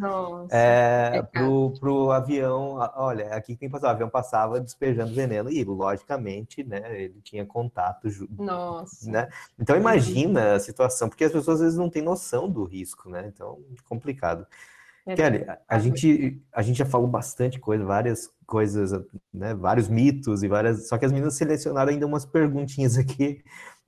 [0.50, 2.78] é, é pro, pro avião.
[2.94, 3.88] Olha, aqui tem que passar.
[3.88, 8.08] O avião passava despejando veneno e, logicamente, né, ele tinha contato.
[8.38, 9.10] Nossa.
[9.10, 9.28] Né?
[9.58, 13.24] Então, imagina a situação, porque as pessoas às vezes não têm noção do risco, né?
[13.26, 13.58] Então,
[13.88, 14.46] complicado.
[15.06, 18.92] É Kelly, a, a, gente, a gente já falou bastante coisa, várias coisas,
[19.32, 20.88] né, vários mitos e várias.
[20.88, 23.42] Só que as meninas selecionaram ainda umas perguntinhas aqui,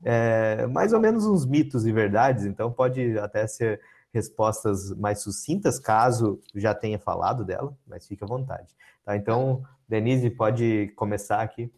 [0.05, 3.81] é, mais ou menos uns mitos e verdades, então pode até ser
[4.13, 8.69] respostas mais sucintas, caso já tenha falado dela, mas fique à vontade.
[9.05, 9.17] Tá?
[9.17, 11.73] Então, Denise, pode começar aqui.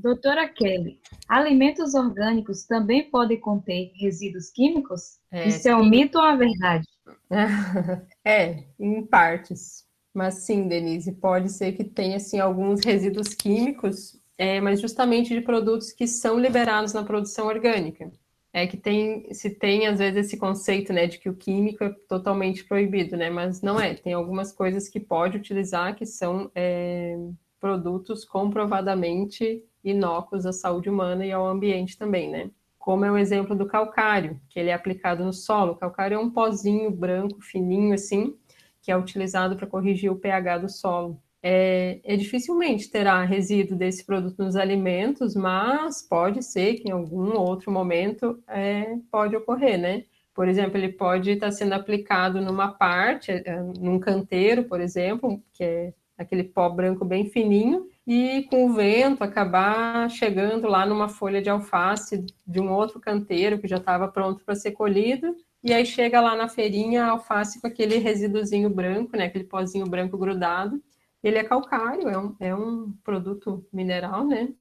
[0.00, 5.18] Doutora Kelly, alimentos orgânicos também podem conter resíduos químicos?
[5.28, 6.86] É, Isso é um mito ou uma verdade?
[8.24, 9.84] É, em partes.
[10.14, 15.40] Mas sim, Denise, pode ser que tenha assim, alguns resíduos químicos, é, mas justamente de
[15.40, 18.12] produtos que são liberados na produção orgânica.
[18.52, 21.94] É que tem, se tem às vezes esse conceito, né, de que o químico é
[22.08, 23.94] totalmente proibido, né, mas não é.
[23.94, 27.16] Tem algumas coisas que pode utilizar que são é,
[27.60, 32.50] produtos comprovadamente inócuos à saúde humana e ao ambiente também, né?
[32.78, 35.72] Como é o exemplo do calcário, que ele é aplicado no solo.
[35.72, 38.34] O calcário é um pozinho branco, fininho assim,
[38.80, 41.20] que é utilizado para corrigir o pH do solo.
[41.42, 47.38] É, é, dificilmente terá resíduo desse produto nos alimentos, mas pode ser que em algum
[47.38, 50.04] outro momento é, pode ocorrer, né?
[50.34, 55.62] Por exemplo, ele pode estar sendo aplicado numa parte, é, num canteiro, por exemplo, que
[55.64, 61.42] é aquele pó branco bem fininho, e com o vento acabar chegando lá numa folha
[61.42, 65.84] de alface de um outro canteiro que já estava pronto para ser colhido, e aí
[65.84, 70.82] chega lá na feirinha a alface com aquele resíduozinho branco, né, aquele pozinho branco grudado.
[71.22, 74.54] Ele é calcário, é um, é um produto mineral, né?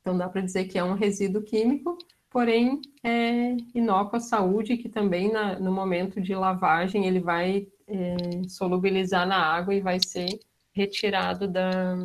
[0.00, 1.98] Então dá para dizer que é um resíduo químico,
[2.30, 8.14] porém é inócuo à saúde, que também na, no momento de lavagem ele vai é,
[8.48, 10.38] solubilizar na água e vai ser
[10.72, 11.96] retirado da,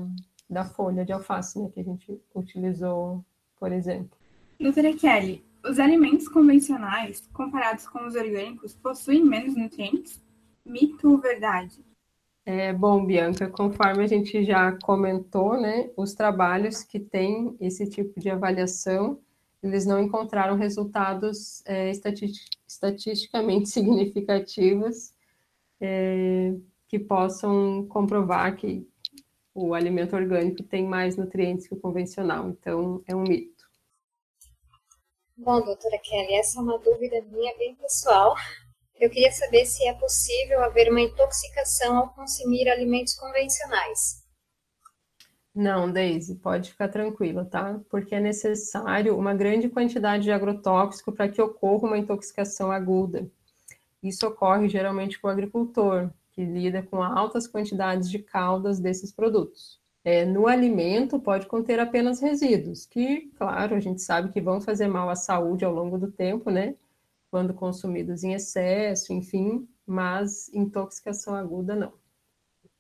[0.50, 3.24] da folha de alface, né, que a gente utilizou,
[3.60, 4.18] por exemplo.
[4.60, 10.22] Doutora Kelly, os alimentos convencionais, comparados com os orgânicos, possuem menos nutrientes?
[10.66, 11.86] Mito ou verdade?
[12.46, 18.20] É, bom, Bianca, conforme a gente já comentou, né, os trabalhos que têm esse tipo
[18.20, 19.20] de avaliação,
[19.62, 25.12] eles não encontraram resultados é, estatisticamente significativos
[25.82, 26.54] é,
[26.88, 28.88] que possam comprovar que
[29.58, 32.48] o alimento orgânico tem mais nutrientes que o convencional.
[32.48, 33.66] Então, é um mito.
[35.36, 38.36] Bom, doutora Kelly, essa é uma dúvida minha bem pessoal.
[39.00, 44.24] Eu queria saber se é possível haver uma intoxicação ao consumir alimentos convencionais.
[45.56, 47.80] Não, Daisy, pode ficar tranquila, tá?
[47.90, 53.28] Porque é necessário uma grande quantidade de agrotóxico para que ocorra uma intoxicação aguda.
[54.04, 59.82] Isso ocorre geralmente com o agricultor, que lida com altas quantidades de caldas desses produtos.
[60.04, 64.88] É, no alimento pode conter apenas resíduos, que, claro, a gente sabe que vão fazer
[64.88, 66.76] mal à saúde ao longo do tempo, né?
[67.32, 71.92] Quando consumidos em excesso, enfim, mas intoxicação aguda não.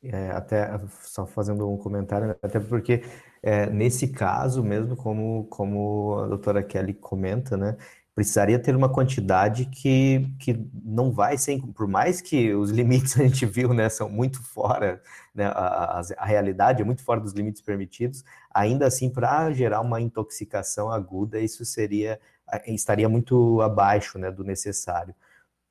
[0.03, 3.01] É, até só fazendo um comentário, até porque
[3.41, 7.75] é, nesse caso mesmo, como, como a doutora Kelly comenta, né,
[8.17, 13.21] precisaria ter uma quantidade que, que não vai ser, por mais que os limites a
[13.21, 14.99] gente viu, né, são muito fora,
[15.35, 20.01] né, a, a, realidade é muito fora dos limites permitidos, ainda assim, para gerar uma
[20.01, 22.19] intoxicação aguda, isso seria,
[22.65, 25.13] estaria muito abaixo, né, do necessário.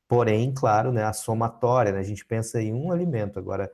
[0.07, 3.73] Porém, claro, né, a somatória, né, a gente pensa em um alimento, agora,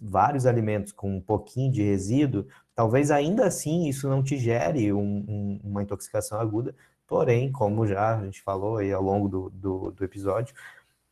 [0.00, 5.24] vários alimentos com um pouquinho de resíduo, talvez ainda assim isso não te gere um,
[5.28, 6.74] um, uma intoxicação aguda,
[7.06, 10.54] Porém, como já a gente falou aí ao longo do, do, do episódio,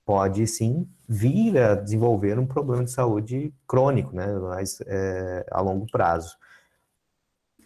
[0.05, 5.87] pode sim vir a desenvolver um problema de saúde crônico, né, mas é, a longo
[5.87, 6.37] prazo.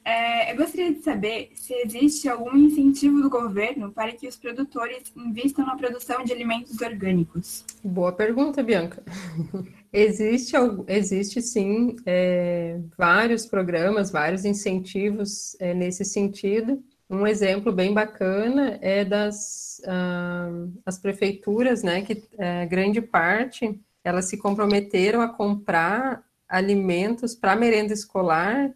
[0.05, 5.13] É, eu gostaria de saber se existe algum incentivo do governo para que os produtores
[5.17, 7.65] invistam na produção de alimentos orgânicos.
[7.83, 9.03] Boa pergunta, Bianca.
[9.93, 10.55] existe,
[10.87, 16.81] existe sim é, vários programas, vários incentivos é, nesse sentido.
[17.09, 24.27] Um exemplo bem bacana é das uh, as prefeituras, né, que uh, grande parte elas
[24.27, 28.73] se comprometeram a comprar alimentos para merenda escolar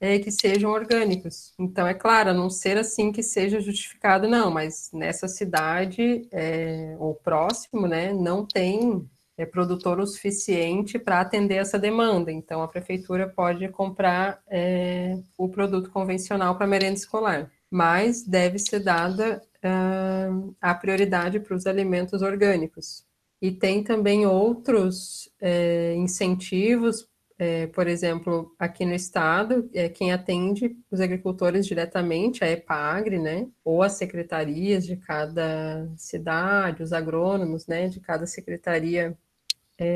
[0.00, 1.54] é, que sejam orgânicos.
[1.58, 6.96] Então, é claro, a não ser assim que seja justificado, não, mas nessa cidade é,
[6.98, 12.32] ou próximo, né, não tem é, produtor o suficiente para atender essa demanda.
[12.32, 18.80] Então, a prefeitura pode comprar é, o produto convencional para merenda escolar mas deve ser
[18.80, 23.02] dada uh, a prioridade para os alimentos orgânicos.
[23.40, 27.08] E tem também outros é, incentivos,
[27.38, 33.48] é, por exemplo, aqui no estado, é, quem atende os agricultores diretamente, a EPAGRE, né,
[33.64, 39.16] ou as secretarias de cada cidade, os agrônomos, né, de cada secretaria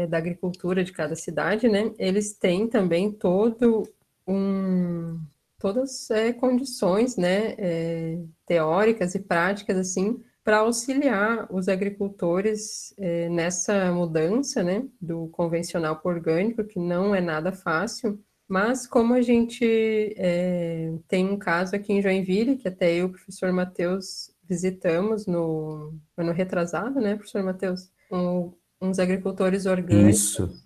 [0.09, 3.89] da agricultura de cada cidade, né, eles têm também todo
[4.27, 5.21] um,
[5.59, 13.91] todas é, condições né, é, teóricas e práticas assim para auxiliar os agricultores é, nessa
[13.91, 18.23] mudança né, do convencional para o orgânico, que não é nada fácil.
[18.49, 23.03] Mas como a gente é, tem um caso aqui em Joinville, que até eu e
[23.03, 27.91] o professor Matheus visitamos no ano retrasado, né, professor Matheus?
[28.13, 30.21] Um, uns agricultores orgânicos.
[30.21, 30.63] Isso.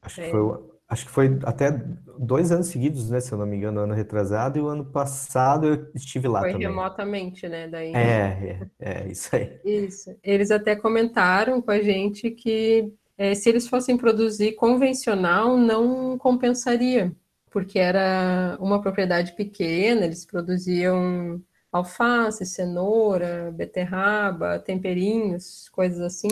[0.00, 0.30] Acho que é.
[0.30, 1.70] foi acho que foi até
[2.18, 3.20] dois anos seguidos, né?
[3.20, 6.52] Se eu não me engano, ano retrasado, e o ano passado eu estive lá foi
[6.52, 6.68] também.
[6.68, 7.68] remotamente, né?
[7.68, 7.94] Daí...
[7.94, 9.60] É, é, é, isso aí.
[9.64, 10.14] Isso.
[10.22, 17.14] Eles até comentaram com a gente que é, se eles fossem produzir convencional, não compensaria,
[17.50, 26.28] porque era uma propriedade pequena, eles produziam alface, cenoura, beterraba, temperinhos, coisas assim.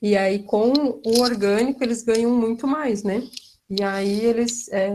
[0.00, 0.72] E aí, com
[1.04, 3.22] o orgânico, eles ganham muito mais, né?
[3.68, 4.88] E aí eles é,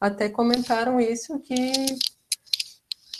[0.00, 1.72] até comentaram isso que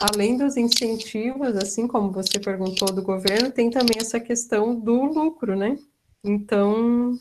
[0.00, 5.56] além dos incentivos, assim como você perguntou do governo, tem também essa questão do lucro,
[5.56, 5.78] né?
[6.24, 7.18] Então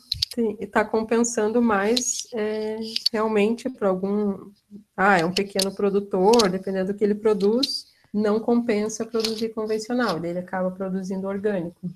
[0.60, 2.78] está compensando mais é,
[3.12, 4.50] realmente para algum.
[4.96, 10.38] Ah, é um pequeno produtor, dependendo do que ele produz, não compensa produzir convencional, ele
[10.38, 11.88] acaba produzindo orgânico.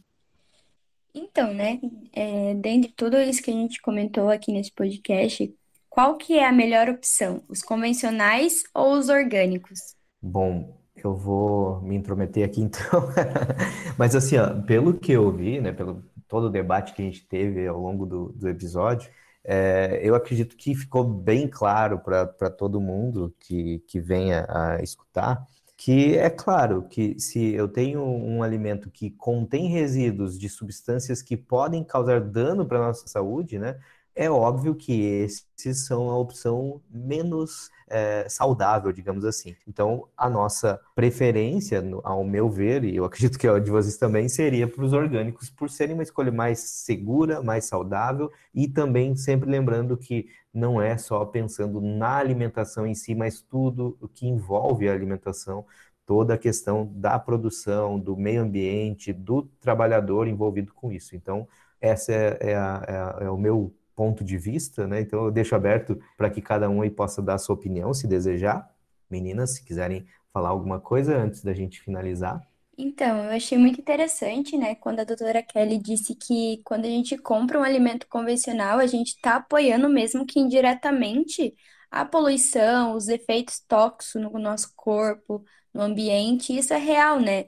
[1.18, 1.80] Então, né,
[2.12, 5.50] é, dentro de tudo isso que a gente comentou aqui nesse podcast,
[5.88, 9.96] qual que é a melhor opção, os convencionais ou os orgânicos?
[10.20, 13.08] Bom, eu vou me intrometer aqui então,
[13.96, 17.26] mas assim, ó, pelo que eu vi, né, pelo todo o debate que a gente
[17.26, 19.10] teve ao longo do, do episódio,
[19.42, 25.46] é, eu acredito que ficou bem claro para todo mundo que, que venha a escutar
[25.76, 31.36] que é claro que se eu tenho um alimento que contém resíduos de substâncias que
[31.36, 33.78] podem causar dano para a nossa saúde, né?
[34.18, 39.54] É óbvio que esses são a opção menos é, saudável, digamos assim.
[39.68, 44.26] Então, a nossa preferência, ao meu ver, e eu acredito que a de vocês também,
[44.26, 49.50] seria para os orgânicos, por serem uma escolha mais segura, mais saudável, e também sempre
[49.50, 54.88] lembrando que não é só pensando na alimentação em si, mas tudo o que envolve
[54.88, 55.66] a alimentação,
[56.06, 61.14] toda a questão da produção, do meio ambiente, do trabalhador envolvido com isso.
[61.14, 61.46] Então,
[61.80, 65.00] essa é, é, a, é, é o meu ponto de vista, né?
[65.00, 68.06] Então eu deixo aberto para que cada um aí possa dar a sua opinião, se
[68.06, 68.70] desejar.
[69.10, 72.46] Meninas, se quiserem falar alguma coisa antes da gente finalizar.
[72.78, 77.16] Então, eu achei muito interessante, né, quando a doutora Kelly disse que quando a gente
[77.16, 81.54] compra um alimento convencional, a gente está apoiando mesmo que indiretamente
[81.90, 85.42] a poluição, os efeitos tóxicos no nosso corpo,
[85.72, 87.46] no ambiente, isso é real, né?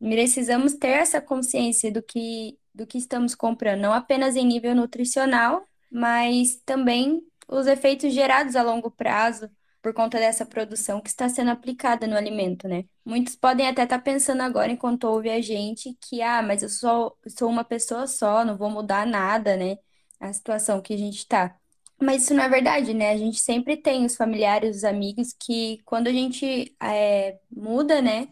[0.00, 5.64] Precisamos ter essa consciência do que, do que estamos comprando, não apenas em nível nutricional,
[5.94, 9.48] mas também os efeitos gerados a longo prazo
[9.80, 12.84] por conta dessa produção que está sendo aplicada no alimento, né?
[13.04, 16.68] Muitos podem até estar tá pensando agora, enquanto ouve a gente, que, ah, mas eu
[16.68, 19.76] sou, sou uma pessoa só, não vou mudar nada, né?
[20.18, 21.56] A situação que a gente está.
[22.00, 23.10] Mas isso não é verdade, né?
[23.12, 28.28] A gente sempre tem os familiares, os amigos que, quando a gente é, muda, né?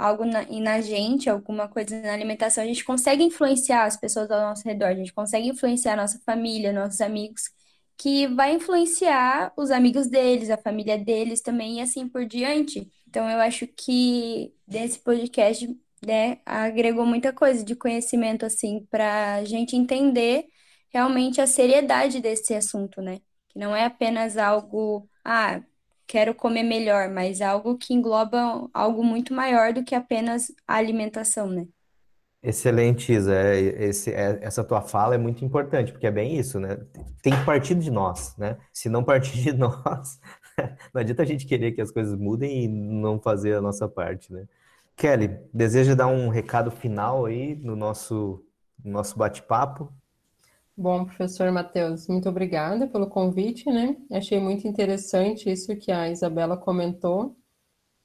[0.00, 4.40] Algo na, na gente, alguma coisa na alimentação, a gente consegue influenciar as pessoas ao
[4.40, 7.42] nosso redor, a gente consegue influenciar nossa família, nossos amigos,
[7.98, 12.90] que vai influenciar os amigos deles, a família deles também e assim por diante.
[13.06, 15.68] Então eu acho que desse podcast,
[16.06, 20.46] né, agregou muita coisa de conhecimento assim para a gente entender
[20.88, 23.20] realmente a seriedade desse assunto, né?
[23.50, 25.62] Que não é apenas algo, ah,
[26.10, 31.46] quero comer melhor, mas algo que engloba algo muito maior do que apenas a alimentação,
[31.48, 31.68] né?
[32.42, 33.32] Excelente, Isa.
[33.32, 36.78] É, esse, é, essa tua fala é muito importante, porque é bem isso, né?
[37.22, 38.58] Tem que partir de nós, né?
[38.72, 40.18] Se não partir de nós,
[40.92, 44.32] não adianta a gente querer que as coisas mudem e não fazer a nossa parte,
[44.32, 44.48] né?
[44.96, 48.44] Kelly, deseja dar um recado final aí no nosso,
[48.84, 49.92] no nosso bate-papo?
[50.80, 53.98] Bom, professor Matheus, muito obrigada pelo convite, né?
[54.10, 57.36] Achei muito interessante isso que a Isabela comentou.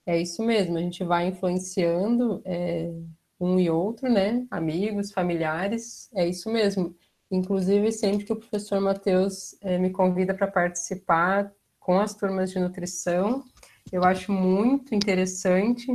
[0.06, 2.92] É isso mesmo, a gente vai influenciando é,
[3.40, 4.46] um e outro, né?
[4.52, 6.94] Amigos, familiares, é isso mesmo.
[7.32, 12.60] Inclusive, sempre que o professor Matheus é, me convida para participar com as turmas de
[12.60, 13.42] nutrição,
[13.90, 15.88] eu acho muito interessante,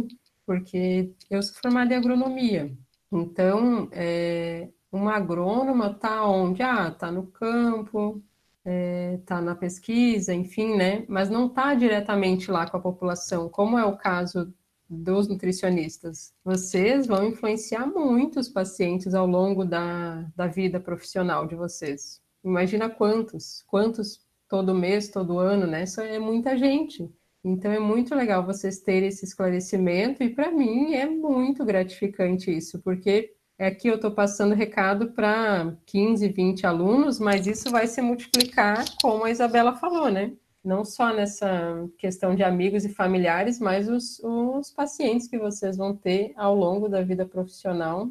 [0.47, 2.75] porque eu sou formada em agronomia.
[3.13, 6.63] Então, é, uma agrônoma está onde?
[6.63, 8.23] Ah, está no campo,
[8.59, 11.05] está é, tá na pesquisa, enfim, né?
[11.09, 14.53] Mas não está diretamente lá com a população, como é o caso
[14.89, 16.35] dos nutricionistas.
[16.45, 22.21] Vocês vão influenciar muitos pacientes ao longo da, da vida profissional de vocês.
[22.43, 25.85] Imagina quantos, quantos todo mês, todo ano, né?
[25.85, 27.09] Isso é muita gente.
[27.45, 32.81] Então é muito legal vocês terem esse esclarecimento e para mim é muito gratificante isso,
[32.81, 38.01] porque é que eu estou passando recado para 15, 20 alunos, mas isso vai se
[38.01, 40.33] multiplicar, como a Isabela falou, né?
[40.65, 45.95] Não só nessa questão de amigos e familiares, mas os, os pacientes que vocês vão
[45.95, 48.09] ter ao longo da vida profissional.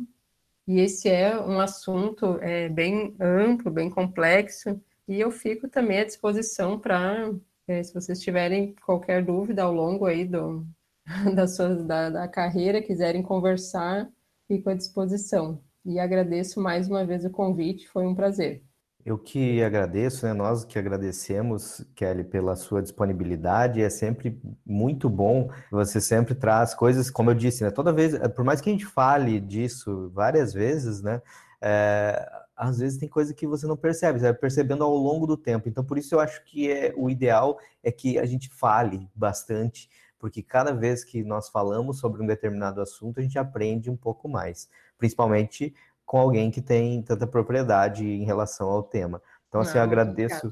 [0.68, 6.06] E esse é um assunto é, bem amplo, bem complexo, e eu fico também à
[6.06, 7.34] disposição para,
[7.68, 10.64] é, se vocês tiverem qualquer dúvida ao longo aí do,
[11.34, 14.08] da, sua, da, da carreira, quiserem conversar,
[14.50, 15.62] fico à disposição.
[15.86, 18.64] E agradeço mais uma vez o convite, foi um prazer.
[19.06, 20.34] Eu que agradeço, né?
[20.34, 23.82] Nós que agradecemos, Kelly, pela sua disponibilidade.
[23.82, 25.50] É sempre muito bom.
[25.72, 27.72] Você sempre traz coisas, como eu disse, né?
[27.72, 31.22] Toda vez, por mais que a gente fale disso várias vezes, né?
[31.62, 35.38] É, às vezes tem coisa que você não percebe, você vai percebendo ao longo do
[35.38, 35.70] tempo.
[35.70, 39.90] Então, por isso eu acho que é, o ideal é que a gente fale bastante
[40.20, 44.28] porque cada vez que nós falamos sobre um determinado assunto, a gente aprende um pouco
[44.28, 45.74] mais, principalmente
[46.06, 49.22] com alguém que tem tanta propriedade em relação ao tema.
[49.48, 50.50] Então, assim, Não, eu agradeço,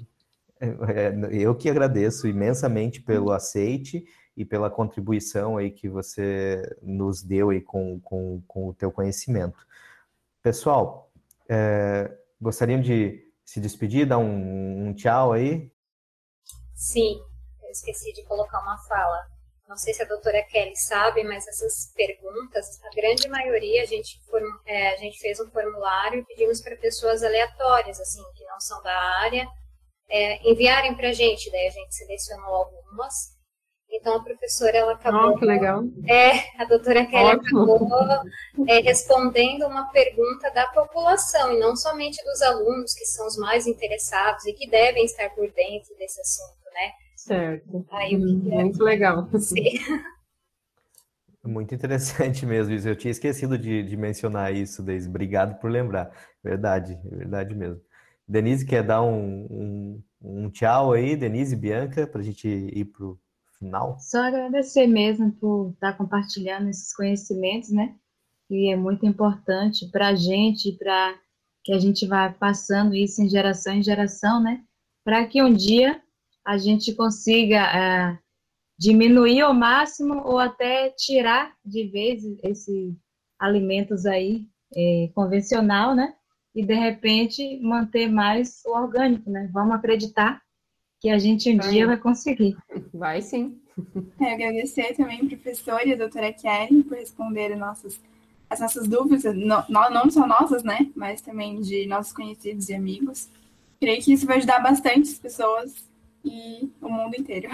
[0.59, 7.49] é, eu que agradeço imensamente pelo aceite e pela contribuição aí que você nos deu
[7.49, 9.57] aí com, com, com o teu conhecimento.
[10.41, 11.11] Pessoal,
[11.49, 15.71] é, gostariam de se despedir, dar um, um tchau aí?
[16.75, 17.19] Sim,
[17.63, 19.36] eu esqueci de colocar uma fala
[19.67, 24.19] não sei se a doutora Kelly sabe, mas essas perguntas, a grande maioria a gente,
[24.65, 28.81] é, a gente fez um formulário e pedimos para pessoas aleatórias, assim, que não são
[28.81, 29.45] da área,
[30.09, 31.51] é, enviarem para a gente.
[31.51, 33.35] Daí a gente selecionou algumas
[33.89, 35.31] Então a professora ela acabou.
[35.31, 35.83] Oh, que legal.
[36.07, 37.63] É, a doutora Kelly Ótimo.
[37.63, 43.37] acabou é, respondendo uma pergunta da população e não somente dos alunos que são os
[43.37, 46.91] mais interessados e que devem estar por dentro desse assunto, né?
[47.27, 47.85] Certo.
[47.91, 49.27] Aí, hum, muito legal.
[49.39, 49.63] Sim.
[51.43, 52.89] Muito interessante mesmo isso.
[52.89, 55.07] Eu tinha esquecido de, de mencionar isso, Deise.
[55.07, 56.11] Obrigado por lembrar.
[56.43, 57.79] Verdade, verdade mesmo.
[58.27, 62.83] Denise, quer dar um, um, um tchau aí, Denise e Bianca, para a gente ir
[62.85, 63.17] para o
[63.57, 63.97] final?
[63.97, 67.95] Só agradecer mesmo por estar compartilhando esses conhecimentos, né?
[68.49, 71.17] E é muito importante para a gente, para
[71.63, 74.63] que a gente vá passando isso em geração em geração, né?
[75.05, 76.01] Para que um dia
[76.47, 78.17] a gente consiga é,
[78.79, 82.95] diminuir ao máximo ou até tirar de vez esses
[83.37, 86.13] alimentos aí é, convencional, né?
[86.55, 89.49] E de repente manter mais o orgânico, né?
[89.51, 90.41] Vamos acreditar
[91.01, 91.69] que a gente um vai.
[91.69, 92.55] dia vai conseguir.
[92.93, 93.59] Vai sim.
[94.19, 98.01] É, agradecer também professora e a doutora Kelly por responder nossas,
[98.49, 100.89] as nossas dúvidas, não, não só nossas, né?
[100.95, 103.29] Mas também de nossos conhecidos e amigos.
[103.79, 105.87] Creio que isso vai ajudar bastante as pessoas
[106.23, 107.49] e o mundo inteiro.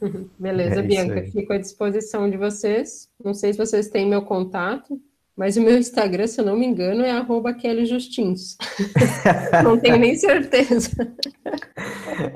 [0.38, 3.10] Beleza, é Bianca, fico à disposição de vocês.
[3.22, 5.00] Não sei se vocês têm meu contato,
[5.36, 8.56] mas o meu Instagram, se eu não me engano, é arroba Kelly Justins.
[9.62, 10.90] não tenho nem certeza.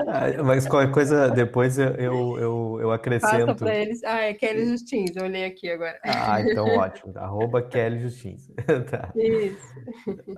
[0.06, 3.46] Ah, mas qualquer coisa, depois eu, eu, eu, acrescento.
[3.46, 4.04] Passa eles.
[4.04, 5.98] Ah, é Kelly Justins, eu olhei aqui agora.
[6.04, 7.16] Ah, então ótimo.
[7.16, 8.50] Arroba Kelly Justins.
[8.90, 9.10] tá.
[9.16, 9.74] Isso.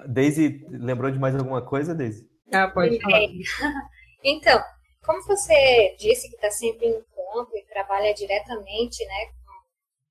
[0.09, 2.31] Deise, lembrou de mais alguma coisa, Deise?
[2.53, 3.23] Ah, pode falar.
[4.23, 4.63] Então,
[5.05, 9.33] como você disse que está sempre em campo e trabalha diretamente né,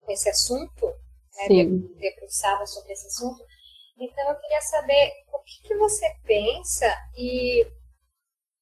[0.02, 0.86] com esse assunto,
[1.38, 1.66] né,
[1.98, 3.44] debruçava sobre esse assunto,
[3.98, 7.66] então eu queria saber o que, que você pensa e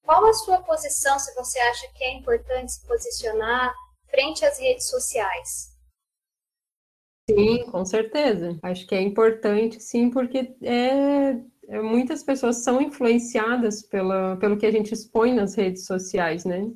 [0.04, 3.74] qual a sua posição, se você acha que é importante se posicionar
[4.10, 5.78] frente às redes sociais.
[7.30, 8.58] Sim, com certeza.
[8.64, 11.36] Acho que é importante, sim, porque é,
[11.84, 16.70] muitas pessoas são influenciadas pela, pelo que a gente expõe nas redes sociais, né?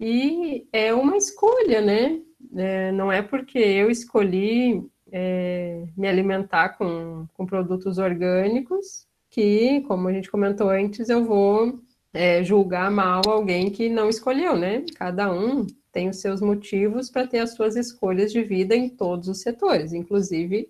[0.00, 2.20] E é uma escolha, né?
[2.56, 10.08] É, não é porque eu escolhi é, me alimentar com, com produtos orgânicos que, como
[10.08, 11.78] a gente comentou antes, eu vou
[12.12, 14.84] é, julgar mal alguém que não escolheu, né?
[14.96, 19.28] Cada um tem os seus motivos para ter as suas escolhas de vida em todos
[19.28, 20.68] os setores, inclusive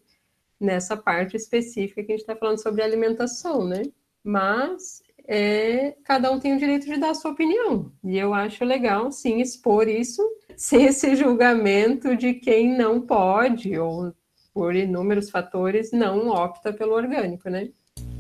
[0.63, 3.83] nessa parte específica que a gente está falando sobre alimentação, né?
[4.23, 7.93] Mas é, cada um tem o direito de dar a sua opinião.
[8.05, 10.23] E eu acho legal, sim, expor isso
[10.57, 14.15] sem esse julgamento de quem não pode, ou
[14.55, 17.71] por inúmeros fatores, não opta pelo orgânico, né?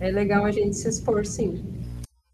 [0.00, 1.62] É legal a gente se expor, sim.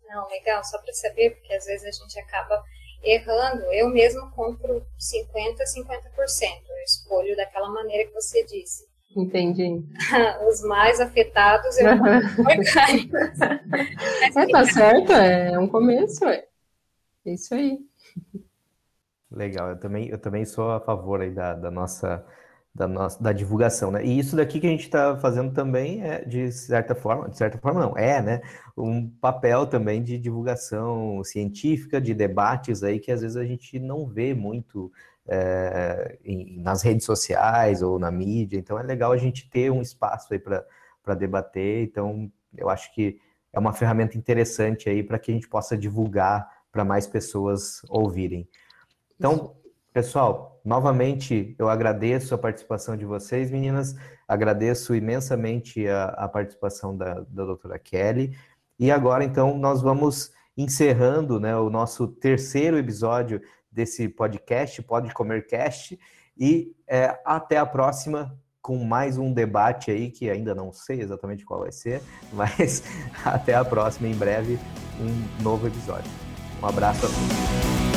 [0.08, 2.62] Não, legal, só para saber, porque às vezes a gente acaba
[3.02, 3.62] errando.
[3.72, 6.62] Eu mesmo compro 50%, 50%.
[6.68, 8.86] Eu escolho daquela maneira que você disse.
[9.18, 9.84] Entendi.
[10.48, 13.40] Os mais afetados eu orgânicos.
[14.36, 16.44] é, tá certo, é um começo, é.
[17.26, 17.78] Isso aí.
[19.30, 22.24] Legal, eu também, eu também sou a favor aí da, da nossa
[22.74, 24.04] da nossa da divulgação, né?
[24.04, 27.58] E isso daqui que a gente está fazendo também é de certa forma, de certa
[27.58, 28.40] forma não, é, né?
[28.76, 34.06] Um papel também de divulgação científica, de debates aí que às vezes a gente não
[34.06, 34.92] vê muito
[35.28, 38.58] é, em, nas redes sociais ou na mídia.
[38.58, 41.84] Então é legal a gente ter um espaço aí para debater.
[41.84, 43.20] Então eu acho que
[43.52, 48.48] é uma ferramenta interessante aí para que a gente possa divulgar para mais pessoas ouvirem.
[49.16, 49.56] Então,
[49.92, 53.96] pessoal, novamente eu agradeço a participação de vocês, meninas.
[54.26, 58.36] Agradeço imensamente a, a participação da, da doutora Kelly.
[58.78, 65.46] E agora, então, nós vamos encerrando né, o nosso terceiro episódio desse podcast, Pode Comer
[65.46, 65.98] Cast,
[66.36, 71.44] e é, até a próxima com mais um debate aí que ainda não sei exatamente
[71.44, 72.82] qual vai ser, mas
[73.24, 74.58] até a próxima, em breve,
[75.00, 76.10] um novo episódio.
[76.62, 77.87] Um abraço a todos.